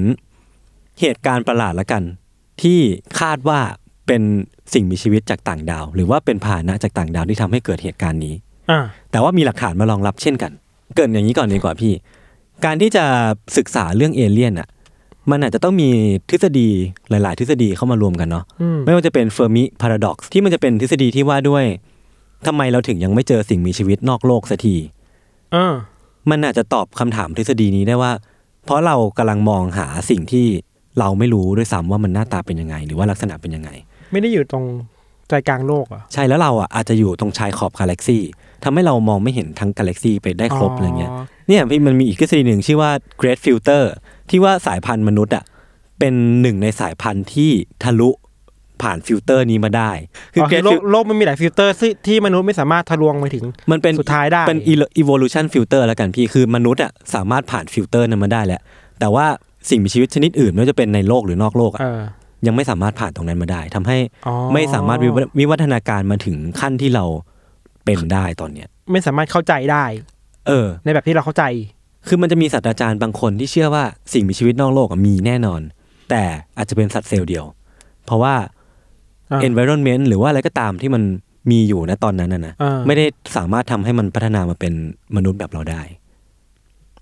[1.00, 2.02] เหตุการณ์ประหลาดละกัน
[2.62, 2.78] ที่
[3.20, 3.60] คาดว่า
[4.06, 4.22] เป็น
[4.72, 8.34] สิ่งมีชีวิตจากต่างดาว หรือว่าเป็นพาหนะจากต่างดาวที่ทำให้เกิดเหตุการณ์นี้
[8.70, 10.52] อ่าแต่ว่ามีหลักฐานมารองรับเช่นกัน
[10.94, 11.92] เกรินอย่างนี้ก่อนดีกว่าพี่
[12.64, 13.04] การที่จะ
[13.56, 14.68] ศึกษาเรื่องเอเลี่ยนอะ
[15.30, 15.88] มันอาจจะต้องมี
[16.30, 16.68] ทฤษฎี
[17.10, 21.64] หลาย ๆ ทฤษฎีเข้ามารวมกันเนาะอืมไม่ว่าจะเป็น Fermi Paradox ที่มันจะเป็นทฤษฎีที่ว่าด้วย
[22.46, 24.76] ทำไมเราถึงยังไม่เจอสิ่งมีชีวิตนอกโลกสักที
[25.54, 25.74] อ่า
[26.30, 28.12] มันอาจจะตอบคำถามทฤษฎีนี้ได้ว่า
[28.64, 30.46] เพราะเรากำลังมองหาสิ่งที่
[30.98, 33.70] เราไม่รู้ด้วยซ้ำว่ามันหน้าตาเป็นยังไง หรือว่าลักษณะเป็นยังไง
[34.12, 34.64] ไม่ได้อยู่ตรง
[35.28, 38.22] ใจกลางโลกเหรอะใช่แล้วเราอะอาจจะอยู่ตรงชายขอบกาแล็กซี่
[38.64, 41.10] ทำให้เรามองไม่เห็นทั้งกาแล็กซี่ไปได้ครบอะไรเงี้ย
[41.48, 43.82] เนี่ยพี่มันมีอีกทฤษฎีหนึ่งชื่อว่า Great Filter
[44.30, 45.44] ที่ว่าสายพันธุ์มนุษย์อะ
[45.98, 47.50] เป็นหนึ่งในสายพันธุ์ที่
[47.82, 48.10] ทะลุ
[48.82, 49.90] ผ่านฟิลเตอร์นี้มาได้
[50.34, 54.60] คือ Great โลก Fil- โลกมันมีหลายฟิลเตอร์ที่ที่มนุษย์ไม่สามารถทะลวงไปถึง มันเป็นสุดท้ายได้เป็น
[55.02, 58.60] evolution filter แล้วกันพี่คือมนุษย์อะสามารถผ่านฟิลเตอร์นั้นมาได้แหละ
[59.00, 59.26] แต่ว่า
[59.70, 62.00] สิ่งมีชีวิตชนิดอื่นไม่ว่าจะเป็นในโลกหรือนอกโลกอะเออ
[62.46, 67.04] ยังไม่สามารถผ่านตรงนั้นมาได้ทำให้อ๋อไม่สามารถวิวัฒวิวัฒนาการมาถึงขั้นที่เรา
[67.84, 69.84] เป็นได้ตอนเนี้ย ไม่สามารถเข้าใจได้
[70.46, 71.44] เออ ในแบบที่เราเข้าใจ
[72.06, 75.60] คือมันจะมีศาสตราจารย์บางคนที่เชื่อว่าสิ่งมีชีวิตนอกโลกอะมีแน่นอน
[76.10, 76.22] แต่
[76.58, 77.44] อาจจะเป็นสัตว์เซลล์เดียว
[78.06, 78.34] เพราะว่า
[79.30, 81.02] อ่า environment หรือว่าอะไรก็ตามที่มัน
[81.50, 83.04] มีอยู่ณตอนนั้นนะนะอ่าไม่ได้
[83.36, 84.72] สามารถทำให้มันพัฒนามาเป็น
[85.16, 85.82] มนุษย์แบบเราได้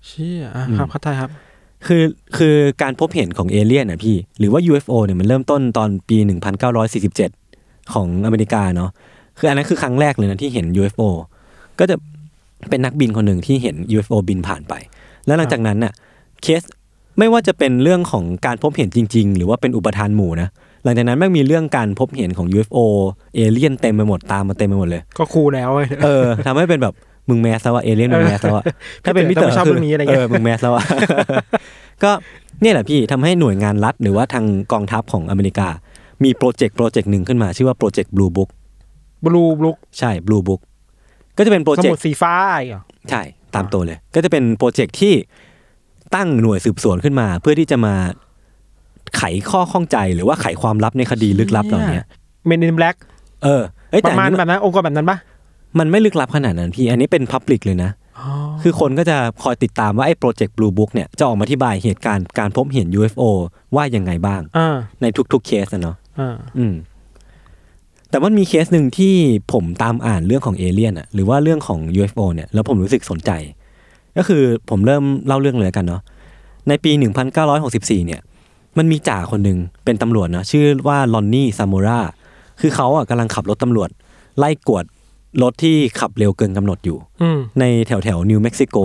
[0.05, 1.29] เชี่ยอะอืมครับเข้าใจครับ
[1.87, 2.03] คือ
[2.37, 6.17] คือการพบเห็นของเอเลี่ยนนะพี่ หรือว่า UFO เนี่ยมันเริ่มต้นตอนปี
[7.05, 8.89] 1947 ของอเมริกาเนาะ
[9.37, 11.09] คืออันนั้นคือครั้งแรกเลยนะที่เห็น UFO
[11.79, 11.95] ก็จะ
[12.69, 14.73] เป็นนักบินคนหนึ่งที่เห็น UFO บินผ่านไป
[15.25, 15.93] แล้วหลังจากนั้นน่ะ
[16.41, 16.61] เคส
[17.19, 20.49] ไม่ว่าจะเป็นเรื่องของการพบเห็นจริง ๆ หรือว่าเป็นอุปทานหมู่นะ
[20.83, 22.77] หลังจากนั้นแม่งมีเรื่องการพบเห็นของ UFO
[23.35, 26.93] เอเลี่ยนเต็มไปหมดตามมาเต็มไปหมดเลย ก็คูลแล้วเว้ยเออทำให้เป็นแบบ
[27.29, 28.65] มึงแมสแล้วอะเอเลี่ยนมึงแมสแล้วอะ
[29.03, 30.83] ถ้าเป็นพี่เต๋อแต่ไม่ชอบคืเรื่องนี้อะไรเงี้ยเออมึงแมสแล้วอะ
[32.03, 32.11] ก็
[32.61, 35.67] เนี่ยแหละพี่ทำให้หน่วยงานรัฐ หรือว่าทางกองทัพของอเมริกา
[36.23, 38.49] มีโปรเจกต์โปรเจกต์หนึ่งขึ้นมา ชื่อว่าโปรเจกต์ Blue Book
[39.25, 40.61] Blue Book ใช่ Blue Book
[41.37, 43.21] ก็จะเป็นโปรเจกต์สมุดสีฟ้าอีกเหรอใช่
[43.55, 45.13] ตามตัวเลย ก็จะเป็นโปรเจกต์ที่
[46.15, 47.95] ตั้งหน่วยสืบสวนขึ้นมา เพื่อที่จะมา
[49.17, 52.01] ไขข้อข้องใจหรือว่าไขความลับในคดีลึกลับเหล่านี้
[52.47, 52.95] Men in Black
[53.43, 55.17] เออเอ้ยแต่ระมาณอันนี้แบบนั้นองค์กรแบบนั้นปะ
[55.79, 58.29] มันไม่ลึกลับขนาดนั้นพี่ อันนี้เป็น public เลยนะอ๋อ
[58.61, 63.23] คือคนก็จะคอยติดตามว่าไอ้โปรเจกต์ Blue Book เนี่ยจะออกมาอธิบายเหตุการณ์การพบเห็น UFO
[63.75, 66.73] ว่ายังไงบ้างอ่าในทุกๆเคสนะเนาะอ่าอืม
[68.11, 69.13] แต่มันมีเคสหนึ่งที่
[69.53, 73.31] ผมตามอ่านเรื่องของเอเลี่ยนอะหรือว่าเรื่องของ UFO เนี่ยแล้วผมรู้สึกสนใจ
[74.17, 76.01] ก็คือผมเริ่มเล่าเรื่องเลยแล้วกันเนาะ
[76.67, 76.91] ในปี
[77.49, 78.21] 1964 เนี่ย
[78.77, 81.99] มันมีจ่าคนหนึ่งเป็นตำรวจเนาะชื่อว่าลอนนี่ซามูรา
[82.59, 83.89] คือเขาอะกำลังขับรถตำรวจ
[84.37, 84.85] ไล่กวด
[85.41, 88.77] รถที่ขับเร็วเกินกำหนดอยู่อืมในแถวแถวนิวเม็กซิโก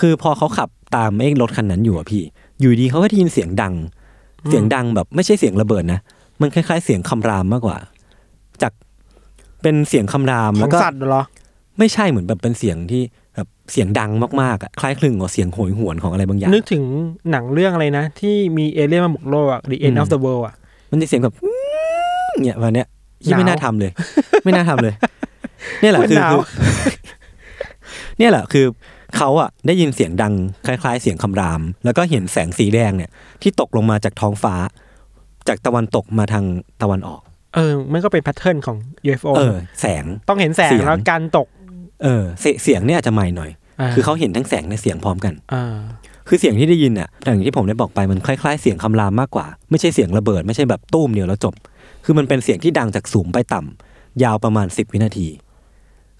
[0.00, 2.22] คือพอเขาขับตามไอ้รถคันนั้นอยู่อะพี่
[2.60, 3.74] อยู่ดีเขาก็ได้ยินเสียงดัง
[4.48, 6.00] เสียงดังแบบไม่ใช่เสียงระเบิดนะ
[6.40, 7.78] มันคล้ายๆ เสียงคำรามมากกว่า
[8.62, 8.72] จาก
[9.62, 11.22] เป็นเสียงคำรามขแล้อวงก็สัตว์เหรอ
[11.78, 13.02] ไม่ใช่เหมือนแบบเป็นเสียงที่
[13.34, 14.10] แบบเสียงดัง
[14.42, 16.84] มากๆอะคล้ายคลึงกับเสียงโหยหวนของอะไรบางอย่าง นึกถึง
[17.30, 20.54] หนังเรื่องอะไรนะ ที่มีเอเลี่ยนมาบุกโลกอะ The End อืม of the World อะ
[20.90, 21.34] มันจะเสียงแบบ
[22.42, 22.88] เนี่ยวันเนี้ย
[23.22, 23.90] ที่ไม่หนาวน่าทำเลย
[24.44, 24.94] ไม่น่าทำเลย
[25.80, 26.42] เนี่ยแหละคือหนาว คือ
[28.18, 28.64] เนี่ยแหละคือ
[29.16, 30.34] เขาอะได้ยินเสียงดัง
[30.66, 33.10] คล้าย ๆ เสียงคำราม แล้วก็เห็นแสงสีแดงเนี่ย
[33.42, 34.54] ที่ตกลงมาจากท้องฟ้า
[35.48, 36.44] จากตะวันตกมาทาง
[36.82, 37.20] ตะวันออก
[37.54, 38.76] เออ มันก็เป็นแพทเทิร์นของ
[39.08, 41.48] UFO เออ แสงต้องเห็นแสงเสียงแล้วการตก
[42.02, 43.50] เออเสเสียงเนี่ยอาจจะใหม่หน่อย
[43.94, 45.76] คือเขาเห็นทั้งแสงและเสียงพร้อมกันอ่า
[46.28, 51.54] คือเสียงที่ได้ยินเนี่ยอย่างที่ผมได้บอกไปมันคล้ายๆ เสียงคำรามมากกว่า ไม่ใช่เสียงระเบิดไม่ใช่แบบตุ้มเดียวแล้วจบ
[52.04, 55.28] คือมันเป็นเสียงที่ดังจากสูงไปต่ำยาวประมาณสิบวินาที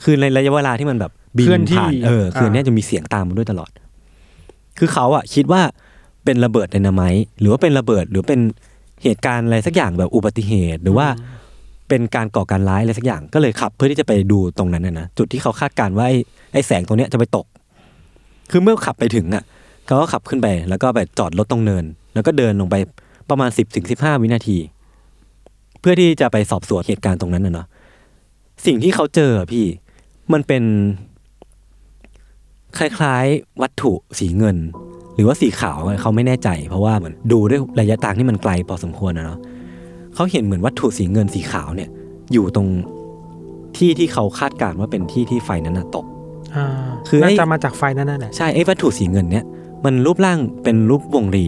[0.02, 3.70] คือในระยะเวลาที่มันแบบบินเคลื่อนที่ผ่านเออคืออนอ่าเนี้ยจะมีเสียงตามมาด้วยตลอด
[4.78, 5.62] คือเขาอะคิดว่า
[6.24, 8.40] เป็นระเบิดไดนาไมต์หรือว่าเป็นระเบิดหรือเป็น
[9.02, 11.06] เหตุการณ์อะไรสักอย่างแบบอุบัติเหตุหรือว่า
[11.88, 16.18] เป็นการก่อการร้ายอะไรสักอย่างก็เลยขับ เพื่อที่จะไปดูตรงนั้นนะนะจุดที่เขาคาดการณ์ว่าไอ้
[16.52, 17.46] ไอ้แสงตรงเนี้ยจะไปตก
[18.50, 19.44] คือเมื่อขับไปถึงอะ
[19.86, 22.76] เขาก็ขับขึ้นไปแล้วก็ไปจอดรถตรงเนิน แล้วก็เดินลงไป
[23.30, 24.58] ประมาณสิบถึงสิบห้าวินาที
[25.80, 27.66] เพื่อที่จะไปสอบสวนเหตุการณ์ตรงนั้นนะเนาะ
[28.66, 29.66] สิ่งที่เขาเจออะพี่
[30.32, 30.64] มันเป็น
[32.78, 34.56] คล้ายๆ วัตถุสีเงิน
[35.16, 39.38] หรือว่าสีขาวอะเขาไม่แน่ใจ เพราะว่าเหมือนดูด้วยระยะทางที่มันไกลพอสมควรนะเนาะ
[40.14, 41.88] เขาเห็นเหมือนวัตถุสีเงินสีขาวเนี่ย
[42.32, 42.68] อยู่ตรง
[43.76, 46.06] ที่ที่เขาคาดการณ์ว่าเป็นที่ที่ไฟนั้นนะตก
[46.56, 46.66] อ่า
[47.08, 49.44] คือไอ้น่าจะมาจากไฟนั่นแหละใช่ไอ้วัตถุสีเงินเนี่ย
[49.84, 51.46] มันรูปร่างเป็นรูปวงรี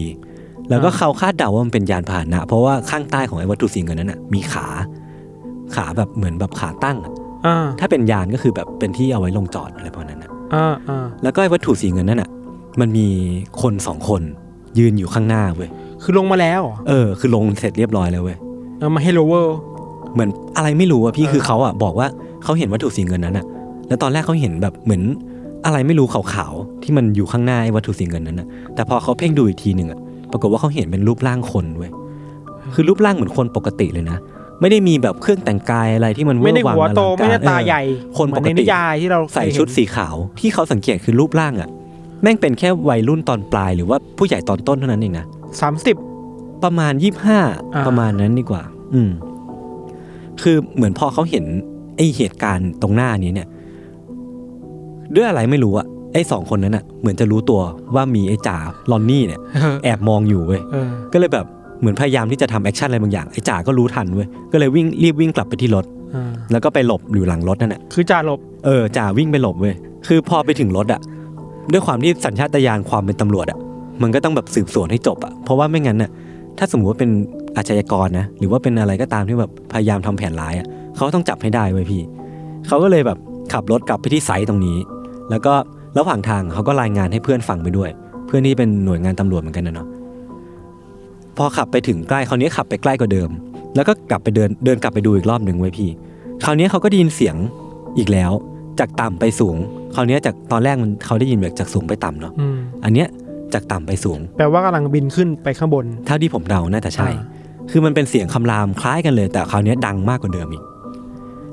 [0.69, 4.67] แล้วก็อ่าเขาคาดเดาว่ามันเป็นยานพาหนะ เพราะว่าข้างใต้ของไอ้วัตถุสีเงินนั้นน่ะมีขา
[5.75, 7.13] ขาแบบเหมือนแบบขาตั้งอะ
[7.45, 12.29] อ่าถ้าเป็นยานก็คือแบบเป็นที่เอาไว้ลงจอดอะไรประมาณนั้นนะอ่าอ่าแล้วก็ไอ้วัตถุสีเงินนั่นน่ะ
[12.79, 13.07] มันมี
[13.61, 14.21] คนสองคน
[14.77, 15.69] ยืนอยู่ข้างหน้าเว้ย
[16.03, 18.37] คือลงมาแล้วเหรอเออ คือลงเสร็จเรียบร้อยแล้วเว้ย
[18.79, 19.57] เอามาให้โลเวอร์
[20.13, 22.07] เหมือนอะไรไม่รู้อะพี่เออคือเขาอะบอกว่า
[22.43, 23.45] เขาเห็นวัตถุสีเงินนั้นอะ
[23.87, 25.01] แล้วตอนแรกเขาเห็นแบบเหมือน
[25.65, 29.99] อะไรไม่รู้ขาวๆที่มันอยู่ข้างหน้าไอ้วัตถุสีเงินนั้นอะแต่พอเขาเพ่งดูอีกทีหนึ่งอะ
[30.31, 31.91] ปรากฏว่าเขาเห็นเป็นรูปร่างคนเว้ย
[32.73, 34.17] คือรูปร่างเหมือนคนปกติเลยนะ
[34.61, 37.83] ไม่ได้มีแบบเครื่องแต่งกายอะไรที่มันเวอไม่ได้ร์วังหัวอลังโตการไม่ได้ตาเออใหญ่
[38.17, 41.69] คนเหมืปอนกในตินิยายที่เราใส่ชุดสีขาวที่เขาสังเกตคือรูปร่างอะ
[42.21, 45.25] แม่งเป็นแค่วัยรุ่นตอนปลายหรือว่าผู้ใหญ่ตอนต้นเท่านั้นเองนะ
[45.61, 45.95] สามสิบ
[46.63, 47.39] ประมาณยี่ห้า
[47.75, 49.11] อ่าประมาณนั้นดีกว่า อืม
[50.41, 51.45] คือเหมือนพอเขาเห็น
[51.97, 53.47] ไอเหตุการณ์ตรงหน้านี้เนี่ย
[55.15, 57.61] ด้วยอะไรไม่รู้อะไอสองคนนั้นอะเหมือนจะรู้ตัว
[57.95, 58.57] ว่ามีไอจ่า
[58.91, 61.45] ลอนนี่เนี่ยเออแอบมองอยู่เว้ยเออก็เลยแบบ
[61.79, 69.75] เหมือนพยายามที่จะทำ action อะไรบางอย่างไอจ่าก็รู้ทันเว้ยก็เลยวิ่งรีบวิ่งกลับไปที่รถอ่าแล้วก็ไปหลบอยู่หลังรถนั่นแหละคือจ่าหลบเออจ่าวิ่งไปหลบเว้ย
[70.07, 71.01] คือพอไปถึงรถอะ
[71.71, 73.59] ด้วยความที่สัญชาตญาณความเป็นตำรวจอะ
[74.01, 76.11] มันก็ต้องแบบสืบสวนให้จบอะเพราะว่าไม่งั้นน่ะ
[76.57, 77.11] ถ้าสมมติว่าเป็น
[77.57, 82.01] อาชญากรนะหรือว่าเป็นอะไรก็ตามที่แบบพยายามทำแผนร้ายอะเขาต้องจับให้ได้เว้ยพี่
[82.67, 83.17] เขาก็เลยแบบ
[83.53, 84.77] ขับรถกลับไปที่ไซต์ตรงนี้
[85.29, 85.53] แล้วก็
[85.97, 87.89] ระหว่างทางเขาก็รายงานให้เพื่อนฟังไปด้วย
[88.25, 89.87] เพื่อนที่เป็นหน่วยงานตำรวจเหมือนกันนะเนาะ
[91.37, 93.29] พอขับไปถึงใกล้คราวนี้ขับไปใกล้กว่าเดิม
[93.75, 95.89] แล้วก็กลับไปเดินเดินกลับไปดูอีกรอบหนึ่งไว้พี่
[96.43, 97.35] คราวนี้เขาก็ได้ยินเสียง
[97.97, 98.31] อีกแล้ว
[98.79, 99.57] จากต่ำไปสูง
[99.95, 103.07] คราวนี้จากตอนแรกมันเขาได้ยินแบบจากสูงไปต่ำเนาะอืมอันเนี้ย
[103.53, 107.23] จากต่ำไปสูง แปลว่ากำลังบินขึ้นไปข้างบนเท่าที่ผมเดาน่าจะใช่อ่า
[107.71, 110.63] คือมันเป็นเสียงคำรามคล้ายกันเลย แต่คราวนี้ดังมากกว่าเดิมอีก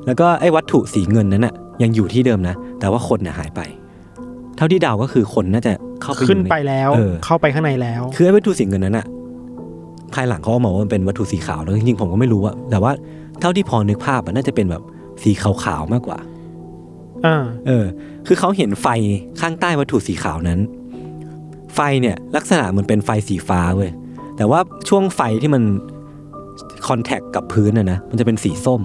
[0.07, 3.61] แล้วก็ไอ้วัตถุสีเงินนั้นน่ะ ยังอยู่ที่เดิมนะ แต่ว่าคนน่ะหายไป
[4.57, 9.07] เท่าที่เดาก็คือคนน่าจะเข้าไปอยู่ขึ้นในไปแล้วเออเข้าไปข้างในแล้ว คือไอ้วัตถุสีเงินนั้นน่ะ
[10.15, 12.93] ภายหลังเขาเอามาว่ามันเป็นวัตถุสีขาวแล้วจริงๆผมก็ไม่รู้อะแต่ว่า
[13.41, 14.83] เท่าที่พอนึกภาพอะน่าจะเป็นแบบ
[15.23, 16.36] สีขาวๆมากกว่าอ่า
[17.67, 17.87] เออ
[18.27, 18.87] คือเขาเห็นไฟ
[19.41, 20.61] ข้างใต้วัตถุสีขาวนั้น
[21.75, 23.91] ไฟเนี่ยลักษณะมันเป็นไฟสีฟ้าเว้ย
[24.37, 25.63] แต่ว่าช่วงไฟที่มัน
[26.87, 28.83] คอนแทคกับพื้นนะนะ มันจะเป็นสีส้ม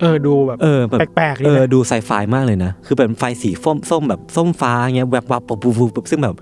[0.00, 6.36] เออ ดูแบบเออแบบแปลกๆเอนี่อนะดูไซไฟมากเลยนะ คือเป็นไฟสีส้มส้มแบบส้มฟ้าเงี้ยแวบวับปุ๊บปุ๊บปุ๊บซึ่งแบบ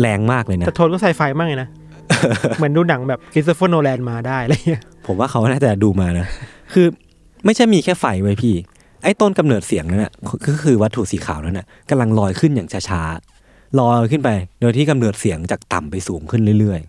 [0.00, 1.68] แรงมากเลยนะ แต่โทนก็ไซไฟมากเลยนะ
[2.58, 6.26] เหมือนดูหนังแบบคริสโตเฟอร์โนแลนมาได้อะไรเงี้ย ผมว่าเขาน่าจะดูมานะ
[6.72, 6.86] คือ
[7.44, 8.54] ไม่ใช่มีแค่ไฟไว้ยพี่
[9.02, 10.12] ไอ้ต้นกำเนิดเสียงนั่นแหะ
[10.46, 16.80] ก็คือวัตถุสีขาวนั่นน่ะกำลังลอยขึ้นอย่างช้าๆลอยขึ้นไป โดยที่กำเนิดเสียงจากต่ำไปสูงขึ้นเรื่อย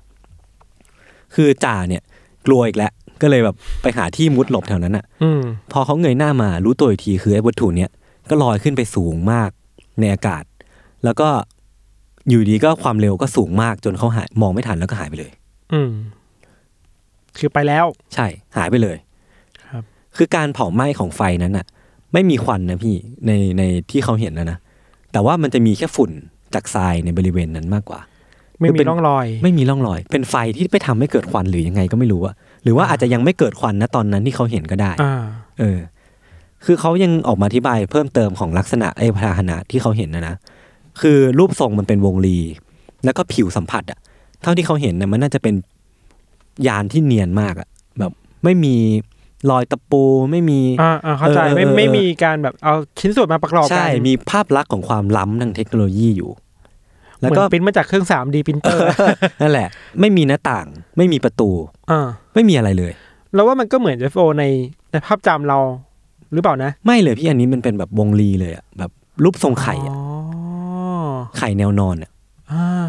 [0.63, 2.01] ๆ คือจ่าเนี่ย
[2.45, 7.89] กลัวอีกแล้วก็เลยแบบไปหาที่มุดหลบแถวนั้นอะอืมพอเขาเงยหน้ามารู้ตัวอีกทีคือไอ้วัตถุเนี้ย
[8.29, 9.49] ก็ลอยขึ้นไปสูงมาก
[9.99, 10.43] ในอากาศ
[11.03, 11.29] แล้วก็
[12.29, 15.31] อยู่ดีก็ความเร็วก็สูงมากจนเขาหายมองไม่ทันแล้วก็หายไปเลย
[15.73, 15.91] อืม
[17.37, 18.97] คือไปแล้ว ใช่หายไปเลย
[19.65, 19.83] ครับ
[20.17, 21.65] คือการเผาไหม้ของไฟนั้นน่ะ
[22.13, 22.95] ไม่มีควันนะพี่
[23.25, 24.57] ในในที่เขาเห็นนะนะ
[25.11, 26.11] แต่ว่ามันจะมีแค่ฝุ่น
[26.53, 27.99] จากทรายในบริเวณนั้นมากกว่า
[28.59, 35.21] ไม่คือมีเป็นร่องรอย ไม่มีร่องรอย เป็นไฟที่ไปทำให้เกิดควันหรือยังไงก็ไม่รู้อะหรือว่าอาจจะยังไม่เกิดควันนะตอนนั้นที่เขาเห็นก็ได้อ่า
[35.59, 35.79] เออ
[36.65, 40.35] คือเขายังออกมาอธิบายเพิ่มเติมของลักษณะไอ้พาหนะที่เขาเห็นนะนะ
[41.01, 42.37] คือรูปทรงมันเป็นวงรี
[43.05, 43.99] แล้วก็ผิวสัมผัสอะ
[44.41, 45.55] เท่าที่เขาเห็นนะมันน่าจะเป็น
[46.67, 47.67] ยานที่เนียนมากอะ
[47.99, 48.11] แบบ
[48.43, 48.75] ไม่มี
[49.49, 56.29] รอยตะปูไม่มีอ่าอ่าเข้าใจเออไม่เออไม่มีการแบบเอาชิ้นส่วนมาประกอบกัใช่มีภาพลักษณ์ของความล้ำทางเทคโนโลยีอยู่
[57.19, 58.81] แล้แล้ววก็ก็ปริ้นมาจากเครื่อง 3D ปรินเตอร์
[59.41, 59.67] นั่นแหละ
[59.99, 61.49] ไม่มีหน้าต่าง ไม่มีประตู
[61.91, 62.91] อ่าไม่มีอะไรเลย
[63.33, 64.43] แล้วว่ามันก็เหมือน UFO ใน
[64.91, 65.57] ในภาพจำเรา
[66.33, 68.91] หรือเปล่านะ ไม่เลยพี่อันนี้มันเป็นแบบวงรีเลยอะแบบ
[69.23, 70.01] รูปทรงไข่อะอ๋อ
[71.37, 72.11] ไข่แนวนอนอะ
[72.51, 72.85] อ่า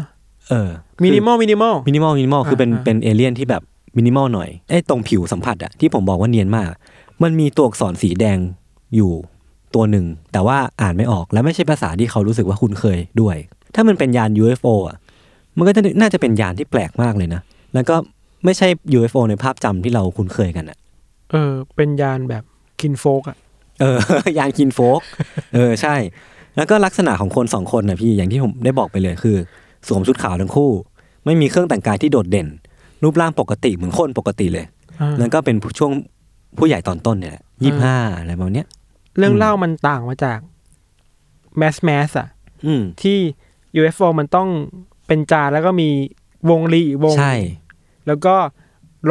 [0.49, 0.69] เออ
[1.03, 3.63] minimal minimal minimal minimal คือเป็นอ่าเป็นเอเลี่ยนที่แบบ
[3.97, 6.67] มินิมอลหน่อยไอ้ตรงผิวสัมผัสอะที่ผมบอกว่าเนียนมาก
[7.23, 8.37] มันมีตัวอักษรสีแดง
[8.95, 9.11] อยู่
[9.75, 13.35] ตัวหนึ่ง แต่ว่าอ่านไม่ออกและไม่ใช่ภาษาที่เขารู้สึกว่าคุ้นเคยด้วย
[13.75, 14.97] ถ้ามันเป็นยาน UFO อะ
[15.57, 17.41] มันก็จะน่าจะเป็นยานที่แปลกมากเลยนะ
[17.73, 17.95] แล้วก็
[18.45, 20.77] ไม่ใช่ UFO ในภาพจำที่เราคุ้นเคยกันอะ
[21.31, 22.43] เออ เป็นยานแบบ
[22.81, 23.37] กินโฟกอะ
[23.81, 23.97] เออ
[24.37, 25.01] ยานกินโฟก
[25.53, 25.95] เออใช่
[26.55, 29.37] แล้วก็ลักษณะของคนสองคนนะพี่อย่างที่ผมได้บอกไปเลยคือ
[29.87, 30.71] สวมชุดขาวทั้งคู่
[31.25, 32.47] ไม่มีเครื่องแต่งกายที่โดดเด่น
[33.03, 34.65] รูปร่างปกติเหมือนคนปกติเลย
[35.01, 35.91] อ่าแล้วก็เป็นช่วง
[36.57, 38.67] ผู้ใหญ่ตอนต้นเนี่ยแหละยี่ห้าอะไรประมาณเนี้ย
[39.17, 40.39] เรื่องอืมเล่ามันต่างมาจาก
[41.57, 42.27] mass mass อะ
[42.65, 43.17] อืมที่
[43.79, 44.49] UFO มันต้อง
[45.07, 45.89] เป็นจานแล้วก็มี
[46.49, 47.33] วงรีอีกวงใช่
[48.07, 48.35] แล้วก็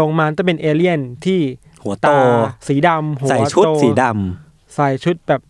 [0.00, 1.40] ลงมาต้องเป็นเอเลี่ยนที่
[1.82, 2.16] หัวโตตา
[2.68, 4.04] สีดำหัวใส่ชุดโตสีด
[4.74, 5.40] ใส่ชุดแบบ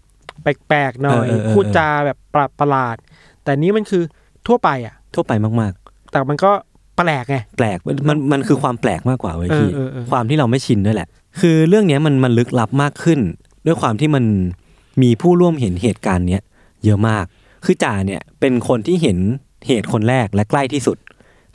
[0.43, 2.97] แปลกๆหน่อยเออเออเออพูดจาแบบประประหลาด
[3.43, 4.03] แต่นี้มันคือ
[4.47, 5.73] ทั่วไปอะำทั่วไปมาก
[6.11, 6.53] แต่มันก็
[7.05, 11.09] แปลกไงๆแปลกมันมันมันคือความแปลกมากกว่าเว้ยพี่เออเออเออความที่เราไม่ชินด้วยแหละ
[11.41, 13.21] คือเรื่องเนี้ยมันมันลึกลับมากขึ้น
[13.67, 14.25] ด้วยความที่มัน
[15.03, 16.43] มีผู้ร่วมเห็นเหตุการณ์เนี้ย
[16.85, 17.25] เยอะมาก
[17.65, 19.19] คือจ่าเนี่ยเป็นคนที่เห็น
[19.67, 20.97] เหตุคนแรกและใกล้ที่สุด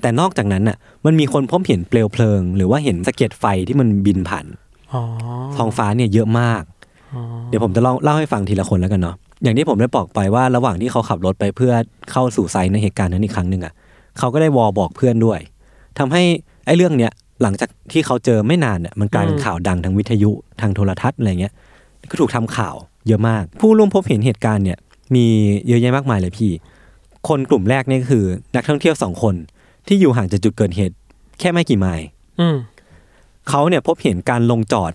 [0.01, 4.45] แต่นอกจากนั้นน่ะ มันมีคนพบเห็นเปลวเพลิง หรือว่าเห็นสะเก็ดไฟที่มันบินผ่าน
[4.93, 5.01] อ๋อ
[5.57, 6.63] ท้องฟ้าเนี่ยเยอะมาก
[7.13, 11.73] อ๋อเดี๋ยวผมจะเล่าเล่าให้ฟังทีละคนแล้วกันเนาะอย่างที่ผมได้บอกไปว่าระหว่างที่เขาขับรถไปเพื่อ
[12.11, 13.73] เข้าสู่ไซต์ในเหตุการณ์นั้นอีกครั้งหนึ่งอะ
[14.19, 15.39] เขาก็ได้วอลบอกเพื่อนด้วย
[15.97, 16.23] ทำให้
[16.65, 21.53] ไอ้เรื่องเนี้ยหลังจากที่เขาเจอไม่นานเนี่ยมันกลายเป็นข่าวดังทางวิทยุทางโทรทัศน์อะไรเงี้ย
[22.09, 22.75] ก็ถูกทำข่าว
[23.07, 24.77] เยอะมาก ผู้ร่วมพบเห็นเหตุการณ์เนี่ย
[25.15, 25.25] มี
[25.67, 26.51] เยอะแยะมากมายเลยพี่
[27.27, 28.25] คนกลุ่มแรกเนี่ยก็คือ
[28.55, 29.35] นักท่องเที่ยวสองคน
[29.87, 30.95] ที่อยู่ห่างจากจุดเกิดเหตุ
[31.39, 32.05] แค่ไม่กี่ไมล์
[32.39, 32.55] อืม
[33.49, 34.91] เขาเนี่ยพบเห็นการลงจอด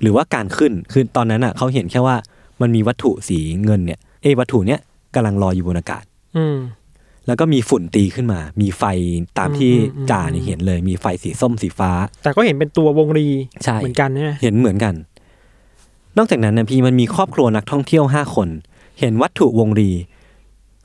[0.00, 2.16] หรือว่าการขึ้น คือตอนนั้นอะ เขาเห็นแค่ว่า
[2.60, 4.80] มันมีวัตถุสีเงินเนี่ย เอยวัตถุเนี้ย
[5.14, 6.04] กำลังลอยอยู่บนอากาศ
[6.36, 6.56] อืม
[7.26, 8.84] แล้วก็มีฝุ่นตีขึ้นมา มีไฟ
[9.38, 11.90] ตามที่อืมอืมจ่าเนี่ยเห็นเลย มีไฟสีส้มสีฟ้า
[12.22, 13.28] แต่ก็เห็นเป็นตัววงรี
[13.64, 14.94] ใช่เหมือนกันใช่ไหมเห็นเหมือนกัน
[16.18, 18.48] นอกจากนั้นนะพี่มันมีครอบครัวนักท่องเที่ยวห้าคน
[19.00, 19.90] เห็นวัตถุวงรี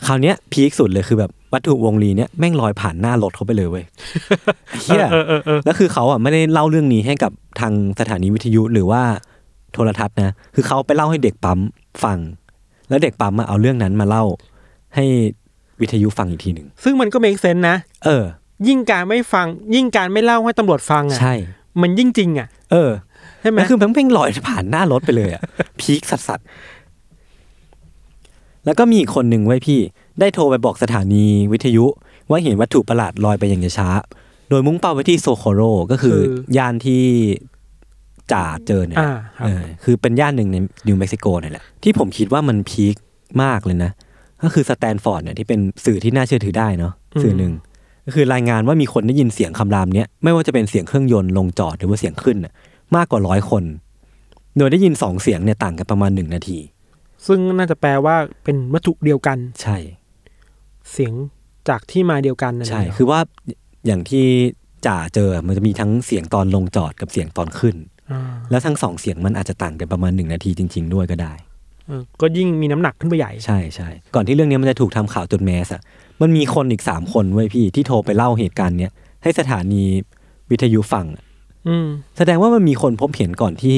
[0.06, 3.86] คราวเนี้ยพีคสุดเลยคือแบบวัตถุวงรีเนี้ยแม่งลอยผ่านหน้ารถเขาไปเลยเว้ย
[4.84, 9.02] เฮียเออเออเออแล้วคือเขาอะไม่ได้เล่าเรื่องนี้ให้กับทางสถานีวิทยุหรือว่า
[9.74, 11.60] โทรทัศน์นะ คือเขาไปเล่าให้เด็กปั๊ม
[12.04, 12.18] ฟัง
[12.90, 14.24] แล้วเด็กปั๊มมาเอาเรื่องนั้นมาเล่า
[14.96, 15.06] ให้
[15.82, 18.24] วิทยุฟังอีกทีหนึ่งซึ่งมันก็เมคเซนนะ เออ
[18.67, 21.34] ยิ่งการไม่ฟัง ยิ่งการไม่เล่าให้ตำรวจฟังอะใช่
[21.82, 22.91] มันยิ่งจริงอะ เออ
[23.41, 25.44] ใช่ไหมแล้วคือมันเพ่งลอยผ่านหน้ารถไปเลยอะ
[25.80, 29.80] พีคสัสสัสๆแล้วก็มีอีกคนหนึ่งไว้ยพี่
[30.20, 31.86] ได้โทรไปบอกสถานีวิทยุ
[32.30, 33.89] ว่าเห็นวัตถุประหลาดลอยไปอย่างช้า
[34.50, 36.17] โดยมุ่งเป้าไปที่โซโคโรก็คือ
[36.58, 37.04] ย่านที่
[38.32, 42.96] จ่าเจอเนี่ยอ่าครับเออคือเป็นย่านหนึ่งในนิวเม็กซิโกนี่แหละ ที่ผมคิดว่ามัน peak
[43.44, 43.91] มากเลยนะ
[44.44, 47.54] ก็คือสแตนฟอร์ดเนี่ยที่เป็นสื่อที่น่าเชื่อถือได้เนาะสื่อหนึ่ง
[48.06, 52.54] ก็คือรายงานว่ามีคนได้ยินเสียงคำรามเนี้ยไม่ว่าจะเป็นเสียงเครื่องยนต์ลงจอดหรือว่าเสียงขึ้นน่ะ
[52.96, 53.64] มากกว่าร้อยคน
[54.58, 56.60] โดยได้ยินสองเสียงเนี่ยต่างกันประมาณหนึ่งนาที
[57.28, 59.78] ซึ่งน่าจะแปลว่าเป็นวัตถุเดียวกัน ใช่
[60.92, 61.14] เสียง
[61.70, 63.20] จากที่มาเดียวกันนั่นใช่เองคือว่า
[63.86, 64.26] อย่างที่
[64.86, 67.76] จ่าเจอมันจะมีทั้งเสียงตอนลงจอดกับเสียงตอนขึ้น
[68.12, 71.51] อ่าแล้วทั้งสองเสียงมันอาจจะต่างกันประมาณหนึ่งนาทีจริง ๆ ด้วยก็ได้เออ
[72.22, 75.82] ก็ยิ่งมีน้ำหนักขึ้นไปใหญ่ใช่ใช่ก่อนที่เรื่องนี้มันจะถูกทำข่าวจนแมสอะ
[76.22, 78.91] มันมีคนอีกสามคนเว้ยพี่ที่โทรไปเล่าเหตุการณ์เนี้ย
[79.24, 79.84] ให้สถานี
[80.52, 81.24] วิทยุฟังอะ
[81.67, 83.78] อืมแสดงว่ามันมีคนพบเห็นก่อนที่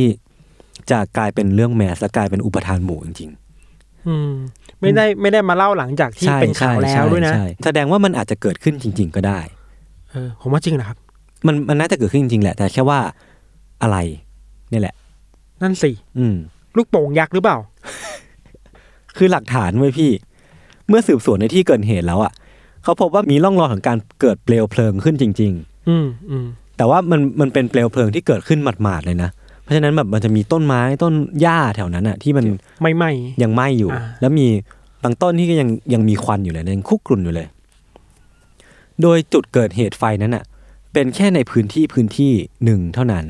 [0.92, 3.32] จะกลายเป็นเรื่องแมสและกลายเป็นอุปทานหมู่จริง
[4.08, 4.32] อืม
[4.80, 9.40] ไม่ได้ไม่ได้มาเล่าหลังจากๆที่เป็นข่าวแล้วด้วยนะใช่แสดงว่ามันอาจจะเกิดขึ้นจริง ๆ ก็ได้
[10.12, 10.98] เออผมว่าจริงนะครับ
[11.48, 13.00] มันมันน่าจะเกิดขึ้นจริงๆแหละ แต่แค่ว่า
[13.82, 13.98] อะไร
[14.72, 14.96] นี่แหละ
[15.62, 16.36] นั่นสิอืม
[16.78, 17.58] ลูกโป่งยักษ์หรือเปล่า
[19.18, 20.12] คือหลักฐานไว้ยพี่
[20.88, 22.34] เมื่อสืบสวนในที่เกิดเหตุแล้วอะ
[22.84, 25.54] เขาพบว่ามีร่องรอยของการเกิดเปลวเพลิงขึ้นจริง
[25.90, 29.30] อืมอืมๆแต่ว่ามันมันเป็นเปลวเพลิงที่เกิดขึ้นหมาดๆเลยนะ
[29.64, 32.46] เพราะฉะนั้นแบบมันจะมีต้นไม้ต้นหญ้าแถวนั้นอะ ที่มัน
[32.82, 33.06] ไม่ไหม
[33.44, 34.48] ยังไหม้อยู่อ่าแล้วมี
[35.04, 37.48] บางต้นที่ก็ยังยังมีควันอยู่เลยยังคุกกรุ่นอยู่เลย
[39.02, 40.44] โดยจุดเกิดเหตุไฟนั้นอะ
[40.94, 42.32] เป็นแค่ในพื้นที่พื้นที่
[42.66, 43.26] หนึ่งเท่านั้น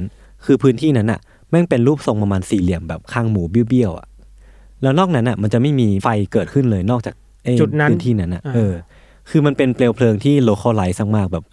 [0.45, 4.07] คือพื้นที่นั้นอะแม่งเป็นรูปทรงประมาณสี่เหลี่ยมแบบข้างหมูเบี้ยวๆอะ
[4.83, 8.73] แล้วนอกนั้นอะมันจะไม่มีไฟเกิดขึ้นเลยนอกจากไอ้จุดนั้นพื้นที่นั้นอะอ่าเออ
[9.29, 11.43] คือมันเป็นเปลวเพลิงที่โลคอลไลซ์มากๆแบบ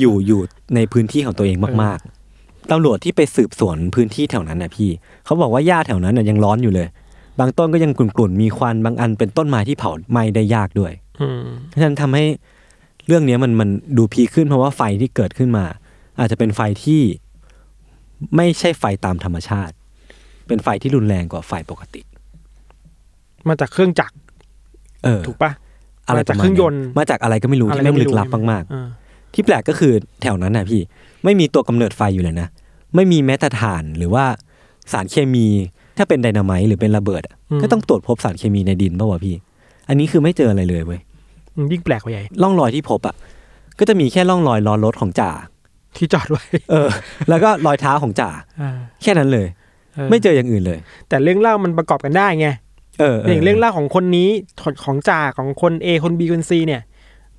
[0.00, 0.40] อยู่อยู่
[0.74, 4.90] ในพื้นที่ของตัวเองมากๆตำรวจที่ไปสืบสวนพื้นที่แถวนั้นนะพี่
[5.24, 6.88] เขาบอกว่าหญ้าแถวนั้นน่ะยังร้อนอยู่เลย
[7.38, 12.24] บางต้นก็ยังกลุ่นๆมีควันบางอันเป็นต้นไม้ที่เผาไหม้ได้ยากด้วยอืมเพราะฉะนั้นทำให้
[13.06, 15.64] เรื่องเนี้ยมันมันดูพีคขึ้นเพราะว่าไฟที่เกิดขึ้นมา
[16.18, 17.02] อาจจะเป็นไฟที่
[18.36, 19.74] ไม่ใช่ไฟตามธรรมชาติ
[20.48, 22.00] เป็นไฟที่รุนแรงกว่าไฟปกติ
[23.48, 24.14] มาจากเครื่องจักร
[25.04, 25.50] เออถูกปะ
[26.06, 30.80] อะไรมาปจากระมาณเครื่องยนต์มาจากอะไรก็ไม่รู้อะไรที่แม่งก็ไม่ลึรู้กลับใช่ไหมมากอ่าๆที่แปลกก็คือแถวนั้นนะพี่
[31.24, 32.48] ไม่มีตัวกำเนิดไฟอยู่เลยนะ
[32.94, 34.24] ไม่มีแม้แต่ถ่านหรือว่า
[34.92, 35.46] สารเคมี
[35.98, 39.34] ถ้าเป็นไดนาไมต์หรือเป็นระเบิดอะก็ต้องตรวจพบสารเคมีในดินป่าวะพี่
[39.88, 41.00] อันนี้คือไม่เจออะไรเลยเว้ย
[41.56, 43.14] อืมยิ่งแปลกกว่าใหญ่ร่องรอยที่พบอะ
[43.78, 45.30] ก็จะมีแค่ร่องรอยล้อรถของจ่า
[45.96, 46.88] ที่จอดไว้ เออ
[47.28, 48.70] แล้วก็รอยเท้าของจ่าอ่า
[49.02, 49.46] แค่นั้นเลย
[50.10, 54.28] ไม่เจออย่างอื่นเลย แต่เรื่องเล่ามันประกอบกันได้ไงเอออย่างเรื่องเล่าของคนนี้
[54.62, 56.82] ของของจ่าของคน A คน B คน C เนี่ย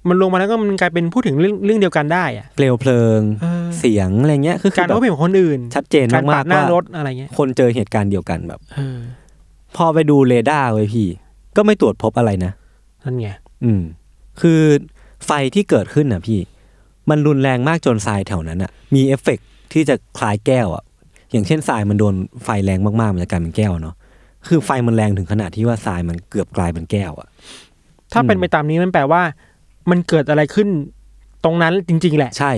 [0.07, 8.99] มันลงมาแล้วก็มันกลายเป็นพูดถึงเรื่องเรื่องเดียวกันได้อะเปลวเพลิงเออเสียงอะไรเงี้ยคือการแบบพบเห็นของคนอื่น ชัดเจนการมาปากดๆหน้าว่ารถอะไรเงี้ยคนเจอเหตุการณ์เดียวกันแบบเออ
[9.75, 11.07] พอไปดูเรดาร์ไว้พี่
[11.55, 12.51] ก็ไม่ตรวจพบอะไรนะ
[13.03, 13.27] นั่นไง
[13.63, 13.81] อืม
[14.41, 14.61] คือ
[15.25, 16.39] ไฟที่เกิดขึ้นน่ะพี่
[17.09, 20.83] มันรุนแรงมากจนทรายแถวนั้นอะ มีเอฟเฟกต์ที่จะคล้ายแก้วอะ
[21.31, 23.95] อย่างเช่นทรายมันโดนไฟแรงมากๆมันจะกลายเป็นแก้วเนาะ
[24.47, 27.27] คือไฟมันแรงถึงขนาดที่ว่าทรายมันเกือบกลายเป็นแก้วอะ
[28.13, 29.21] ถ้าเป็นไปตามนี้มันแปลว่า
[29.89, 30.67] มันเกิดอะไรขึ้น
[31.43, 32.51] ตรงนั้นจริง ๆ แหละ ใช่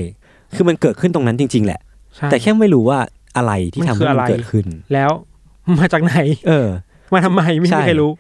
[0.56, 1.80] คือมันเกิดขึ้นตรงนั้นจริง ๆ แหละ
[2.16, 3.00] ใช่แต่แค่ไม่รู้ว่า
[3.38, 5.12] อะไรที่มันทำคือให้อะมัไรนเกิดขึ้น แล้ว
[5.80, 6.16] มาจากไหน
[6.48, 6.68] เออ
[7.14, 8.12] มาทำไมไม่ใช่มีใครรู้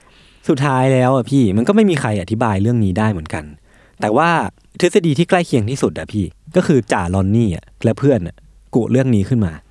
[0.49, 3.43] สุดท้ายแล้วอะพี่มันก็ไม่มีใครอธิบายเรื่องนี้ได้เหมือนกัน
[4.01, 4.29] แต่ว่า
[4.81, 8.35] ทฤษฎีที่ใกล้เคียงที่สุดอะพี่ ก็คือจ่าลอนนี่อะและเพื่อนอะ
[8.75, 9.62] กุเรื่องนี้ขึ้นมาเอ้า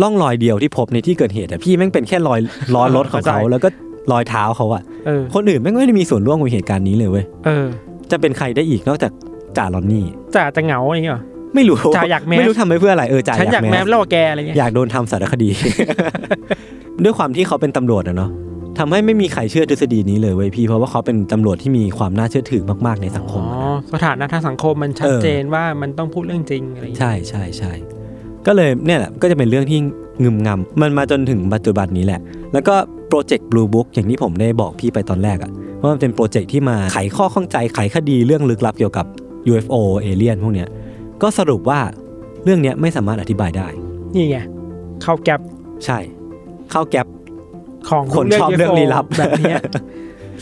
[0.00, 2.40] ร่องรอยเดียวที่พบในที่เกิดเหตุอะพี่แม่งเป็นแค่รอย
[2.74, 3.68] ล้อรถของเขาเข้าใจแล้วก็
[4.12, 7.66] รอยเท้าเขาอะเออ คนอื่นแม่งไม่ได้มีส่วนร่วมกับเหตุการณ์นี้เลยเว้ยเออ
[8.10, 9.12] จะเป็นใครได้อีกนอกจาก
[9.56, 10.04] จ่าลอนนี่
[10.36, 11.22] จ่าจะเหงาอะไรเงี้ยเหรอ
[11.54, 15.48] ไม่รู้จ่าอยากแมส ไม่รู้ทำไปเพื่ออะไรเออจ่าฉันอยากแมแมปสเล่ากับแกอะไรเงี้ย อยากโดนทำสารคดี
[17.04, 18.30] ด้วยความที่เขาเป็นตำรวจอะเนาะ
[18.78, 27.72] ทำให้ไม่มีใครเชื่อทฤษฎีนี้เลยเว้ยพี่เพราะว่าเขาเป็นตำรวจที่มีความน่าเชื่อถือมากๆในสังคอ๋มออะนะ สถานะทางสังคมมันชัดเออ เจนว่ามันต้องพูดเรื่องจริงอะไรเงี้ยใช่ใช่ใช่
[28.46, 29.78] ก็เลยเนี่ยแหละก็จะเป็นเรื่องที่
[30.22, 32.20] งึมงำมันมาจนถึงปัจจุบันนี้แหละ
[32.52, 32.74] แล้วก็
[33.08, 35.50] โปรเจกต์ Blue Book อย่างที่ผมได้บอกพี่ไปตอนแรกอะ
[35.80, 39.06] ว่ามันเป็นโปรเจกต์ที่มาไขข้อข้องใจไขคดีเรื่องลึกลับเกี่ยวกับ
[39.50, 40.68] UFO เอเลี่ยนพวกเนี้ย
[41.22, 41.80] ก็สรุปว่า
[42.44, 43.66] เรื่องเนี้ยไม่สามารถอธิบายได้
[44.14, 44.38] นี่ไง
[45.02, 45.40] เข้าแก็บ
[45.84, 45.98] ใช่
[46.70, 47.06] เข้าแก๊ป
[47.88, 49.60] ของคนชอบเรื่องลี้ลับแบบเนี้ย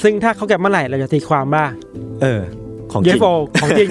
[0.03, 1.65] ซึ่งถ้าเข้าแก็บเมื่อไหร่เราจะตีความว่า
[2.23, 2.41] เออ
[2.93, 3.89] ของจริง UFO ของจริง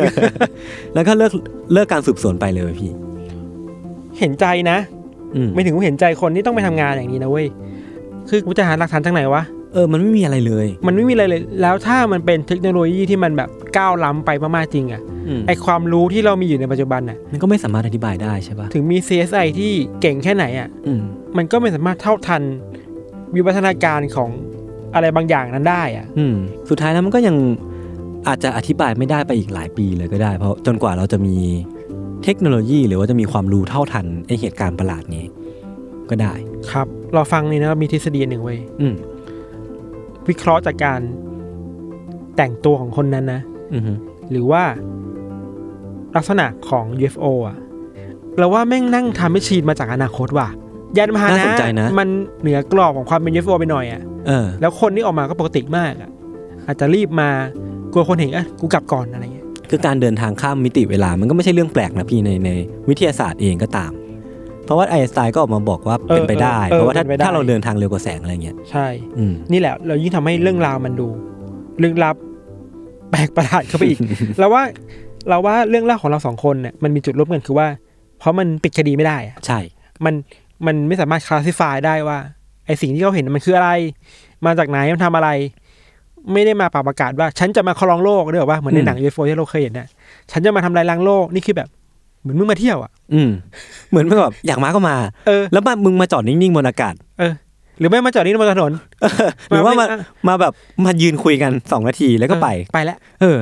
[0.93, 1.31] แล้วก็เลิก
[1.73, 2.91] เลิกการสืบสวนไปเลยพี่
[4.19, 4.77] เห็นใจนะ
[5.35, 7.47] อืมไม่ถึงว่าเห็นใจคนที่ต้องไปทำงานอย่างนี้นะเว้ย
[8.29, 21.01] คือกูจะหาหลักฐานจากไหนวะเออ มันไม่มีอะไรเลย มันไม่มีอะไรเลย แล้วถ้ามันเป็นเทคโนโลยีที่มันแบบก้าวล้ำไปมากๆจริงอะอืมไอความรู้ที่เรามีอยู่ในปัจจุบันน่ะ มันก็ไม่สามารถอธิบายได้ใช่ปะถึงมี CSI ที่เก่งแค่ไหนอะอืม
[21.37, 22.41] มันก็ไม่สามารถเท่าทัน
[23.35, 24.29] วิวัฒนาการของ
[24.95, 26.35] อะไรบางอย่างนั้นได้อะอืม
[26.69, 27.35] สุดท้ายแล้วมันก็ยัง
[28.27, 31.35] อาจจะอธิบายไม่ได้ไปอีกหลายปีเลยก็ได้ เพราะจนกว่าเราจะมี
[32.23, 35.25] เทคโนโลยีหรือว่าจะมีความรู้เท่าทันไอเหตุการณ์ประหลาดนี้
[36.09, 36.33] ก็ได้
[36.71, 38.93] ครับ เราฟังนี่นะมีทฤษฎีหนึ่งเว้ยอืม
[40.27, 40.99] วิเคราะห์จากการ
[42.37, 43.41] แต่งตัวของคนนั้นนะ
[43.73, 43.93] อือฮึ
[44.31, 44.63] หรือว่า
[46.15, 47.57] ลักษณะของ UFO อะ
[48.37, 50.47] เราว่าแม่งนั่งทำให้ชีนมาจากอนาคตว่ะ
[50.97, 52.07] ยานพาหน่านะสนใจนะ มัน
[52.41, 56.09] เหนือกรอบของความเป็น UFO ไปหน่อยอะเออแล้วคนที่ออกมาก็ปกติมากอะ
[56.67, 57.29] อาจจะรีบมา
[57.93, 59.38] กลัวคนเห็นอะกูกลับก่อนอะไรเงี้ย
[59.69, 62.49] คือการเดินทางข้ามมิติเวลา มันก็ไม่ใช่เรื่องแปลกนะพี่ในใน
[62.89, 63.91] วิทยาศาสตร์เองก็ตาม
[64.65, 71.07] เพราะว่าไอน์สไตน์ก็ออกมาบอกว่าเออเป็นไปได้เออเพราะว่าถ้าเป็นไปได้ถ้าเราเดินทางเร็วกว่าแสงอะไรเงี้ยใช่อืมนี่แหละ เรายิ่งทำให้เรื่องราวมันดู
[71.83, 72.15] ลึกลับ
[73.11, 73.99] แปลกประหลาดเข้าไปอีก
[74.39, 74.63] เราว่า
[75.29, 77.67] เราว่าเรื่องเล่าของเราสองคนเนี่ยมันมีจุดร่วมกันคือว่า
[78.19, 79.59] เพราะมันปิดคดีไม่ได้อะใช่
[80.05, 80.13] มัน
[80.65, 82.17] มันไม่สามารถคลาสสิฟายได้ว่า
[82.65, 83.71] ไอสิ่งที่เขาเห็นมันคืออะไร
[84.45, 85.29] มาจากไหนมันทำอะไร
[86.33, 89.87] ไม่ได้มาปราบประกาศว่า ฉันจะมาครองโลกเด้อว่าเหมือนในหนัง UFO ที่เราเคยเห็นน่ะ
[90.31, 91.69] ฉันจะมาทำลายล้างโลกนี่คือแบบ
[92.21, 93.29] เหมือนมึงมาเที่ยวอะ อืม
[93.89, 94.95] เหมือนแบบอยากมาก็มา
[95.27, 97.33] เออแล้วมามึงมาจอดนิ่งๆบนอากาศ เออ
[97.79, 98.71] หรือไม่มาจอดนี่บนถนน
[99.49, 100.53] หรือว่ามาอะมาแบบ
[100.85, 103.37] มายืนคุยกันสองนาทีแล้วก็ไปเออไปแล้วเออ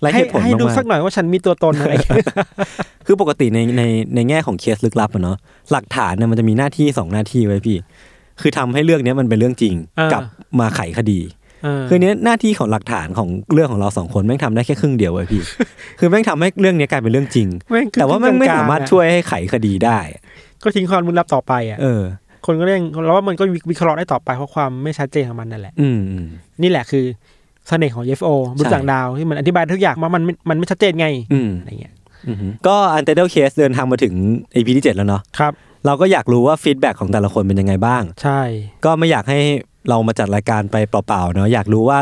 [0.00, 3.82] ไรให้เหตุผลให้ดูมากสักหน่อยว่าฉันมีตัวตนอะไรอย่างเงี้ยๆคือปกติในใน
[4.14, 5.36] ในแง่ของเคสลึกลับอะเนาะ
[5.72, 7.76] หลักฐานเนี่ยมันจะมีหน้าที่สองหน้าที่ไว้พี่
[8.40, 10.22] คือทำให้เรื่องเนี้ยมันเป็นเรื่องจริงอ่ากักับ
[10.60, 11.41] มาไขคดีเออ
[11.88, 15.42] คือเนี้ยหน้าที่ของหลักฐานของเรื่องของเราสองคนแม่งทำได้แค่ครึ่งเดียวเว้ยพี่
[15.98, 19.98] คือแม่งทำให้เรื่องเนี้ยกลายเป็นเรื่องจริงแม่งคือแต่ว่าแม่งไม่กลงๆสามารถอะช่วยให้ไขคดีได้
[20.62, 22.02] ก็ทิ้งความลึกลับต่อไปอะเออ
[22.46, 26.26] คนก็เรียกเราว่ามันก็วิเคราะห์ได้ต่อไปเพราะความไม่ชัดเจนของมันนั่นแหละ อืมอืม
[26.62, 27.04] นี่แหละคือ
[27.68, 31.94] เสน่ห์ของ UFO บนต่างดาวที่มันอธิบายทุกอย่างว่ามันไม่มันไม่ชัดเจนไงอืมอะไรเงี้ย
[32.28, 32.36] อืม
[32.66, 34.14] ก็อันเ d อร์เคสเดินทางมาถึง
[34.54, 35.52] EP ที่ 7 แล้วเนาะครับ
[35.86, 38.40] เราก็อยากรู้ว่า feedback ของแต่ละคนเป็นยังไงบ้าง ใช่
[38.84, 39.40] ก็ไม่อยากให้
[39.88, 42.00] เรามาจัดรายการไปเปล่าๆเนาะอยากรู้ว่า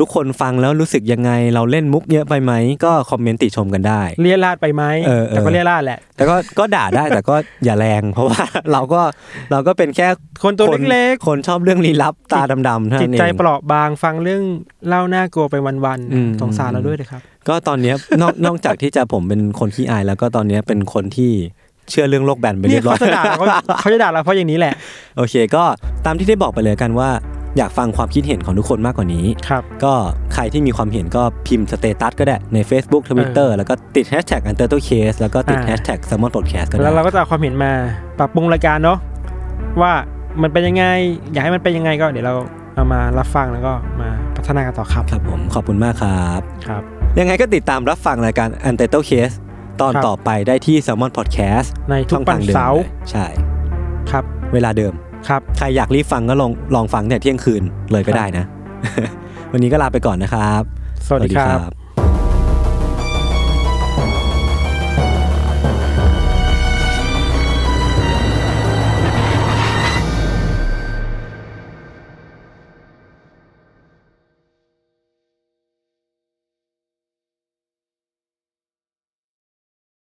[0.00, 2.52] ทุกคนฟังแล้วรู้สึกยังไง เราเล่นมุกเยอะไปไหม
[2.84, 9.02] ก็คอมเมนต์ติชมกันได้ เรี่ยราดไปไหมเออเออแต่ก็เรี่ยราดแหละ แต่ก็ก็ด่าได้แต่ก็อย่าแรง เพราะว่าเราก็
[9.50, 10.08] เราก็เป็นแค่
[10.42, 14.42] คนตัวคนเล็กคนชอบเรื่องลี้ลับตาดำๆเท่าๆจิตนั้นเอใจงเปราะบางฟังเรื่อง
[14.88, 21.32] เล่าน่ากลัวไปวันอืมๆสงสารเราด้วยนะครับ ก็ตอนเนี้ยนอกนอกจากที่จะผมเป็นคนขี้อายแล้วก็ตอนเนี้ยเป็นคนที่
[21.90, 23.36] เชื่อเรื่องโลกแบนไปนี่เรียบร้อเขายจะด่าเรา
[23.80, 24.74] เขาจะด่าเราเพราะอย่างนี้แหละ
[25.16, 25.62] โอเค ก็
[26.06, 27.10] ตามที่ได้บอกไปเลยกันว่า
[27.58, 29.94] อยากฟังความคิดเห็นของทุกคนมากกว่านี้ครับก็
[30.34, 37.72] ใครที่มีความเห็นก็พิมพ์ status ก็ได้ใน Facebook Twitter แล้วก็ติดแฮชแท็ก Untitled Case แล้วก็ติดอ่าแฮชแท็ก Salmon Podcast ก็ได้แล้วเราก็จะเอาความเห็นมา
[38.18, 38.98] ปรับปรุงรายการเนาะ
[39.80, 39.92] ว่า
[40.42, 40.84] มันเป็นยังไง
[41.32, 42.34] อยากให้มันเป็นยังไงก็เดี๋ยวเรา
[42.74, 46.82] เอามารับฟังแล้วก็มาพัฒนากันต่อครับ ครับผมขอบคุณมากครับ ครับ
[47.18, 49.34] ยังไงก็ติดตามรับฟังรายการ u n t i t l e Case
[49.80, 53.26] ตอนครับต่อไปได้ที่ s ซ l m o n Podcast ในทุกช่องวัทานงเดิมเสาร์เลยใช่
[54.10, 54.92] ครับ เวลาเดิม
[55.28, 57.62] ครับ ใครอยากรีบฟังก็ลองลองฟังแต่เที่ยงคืน
[57.92, 58.44] เลยก็ได้นะ
[59.52, 60.62] วันนี้ก็ลาไปก่อนนะครับ
[61.06, 61.83] สวัสดีครับ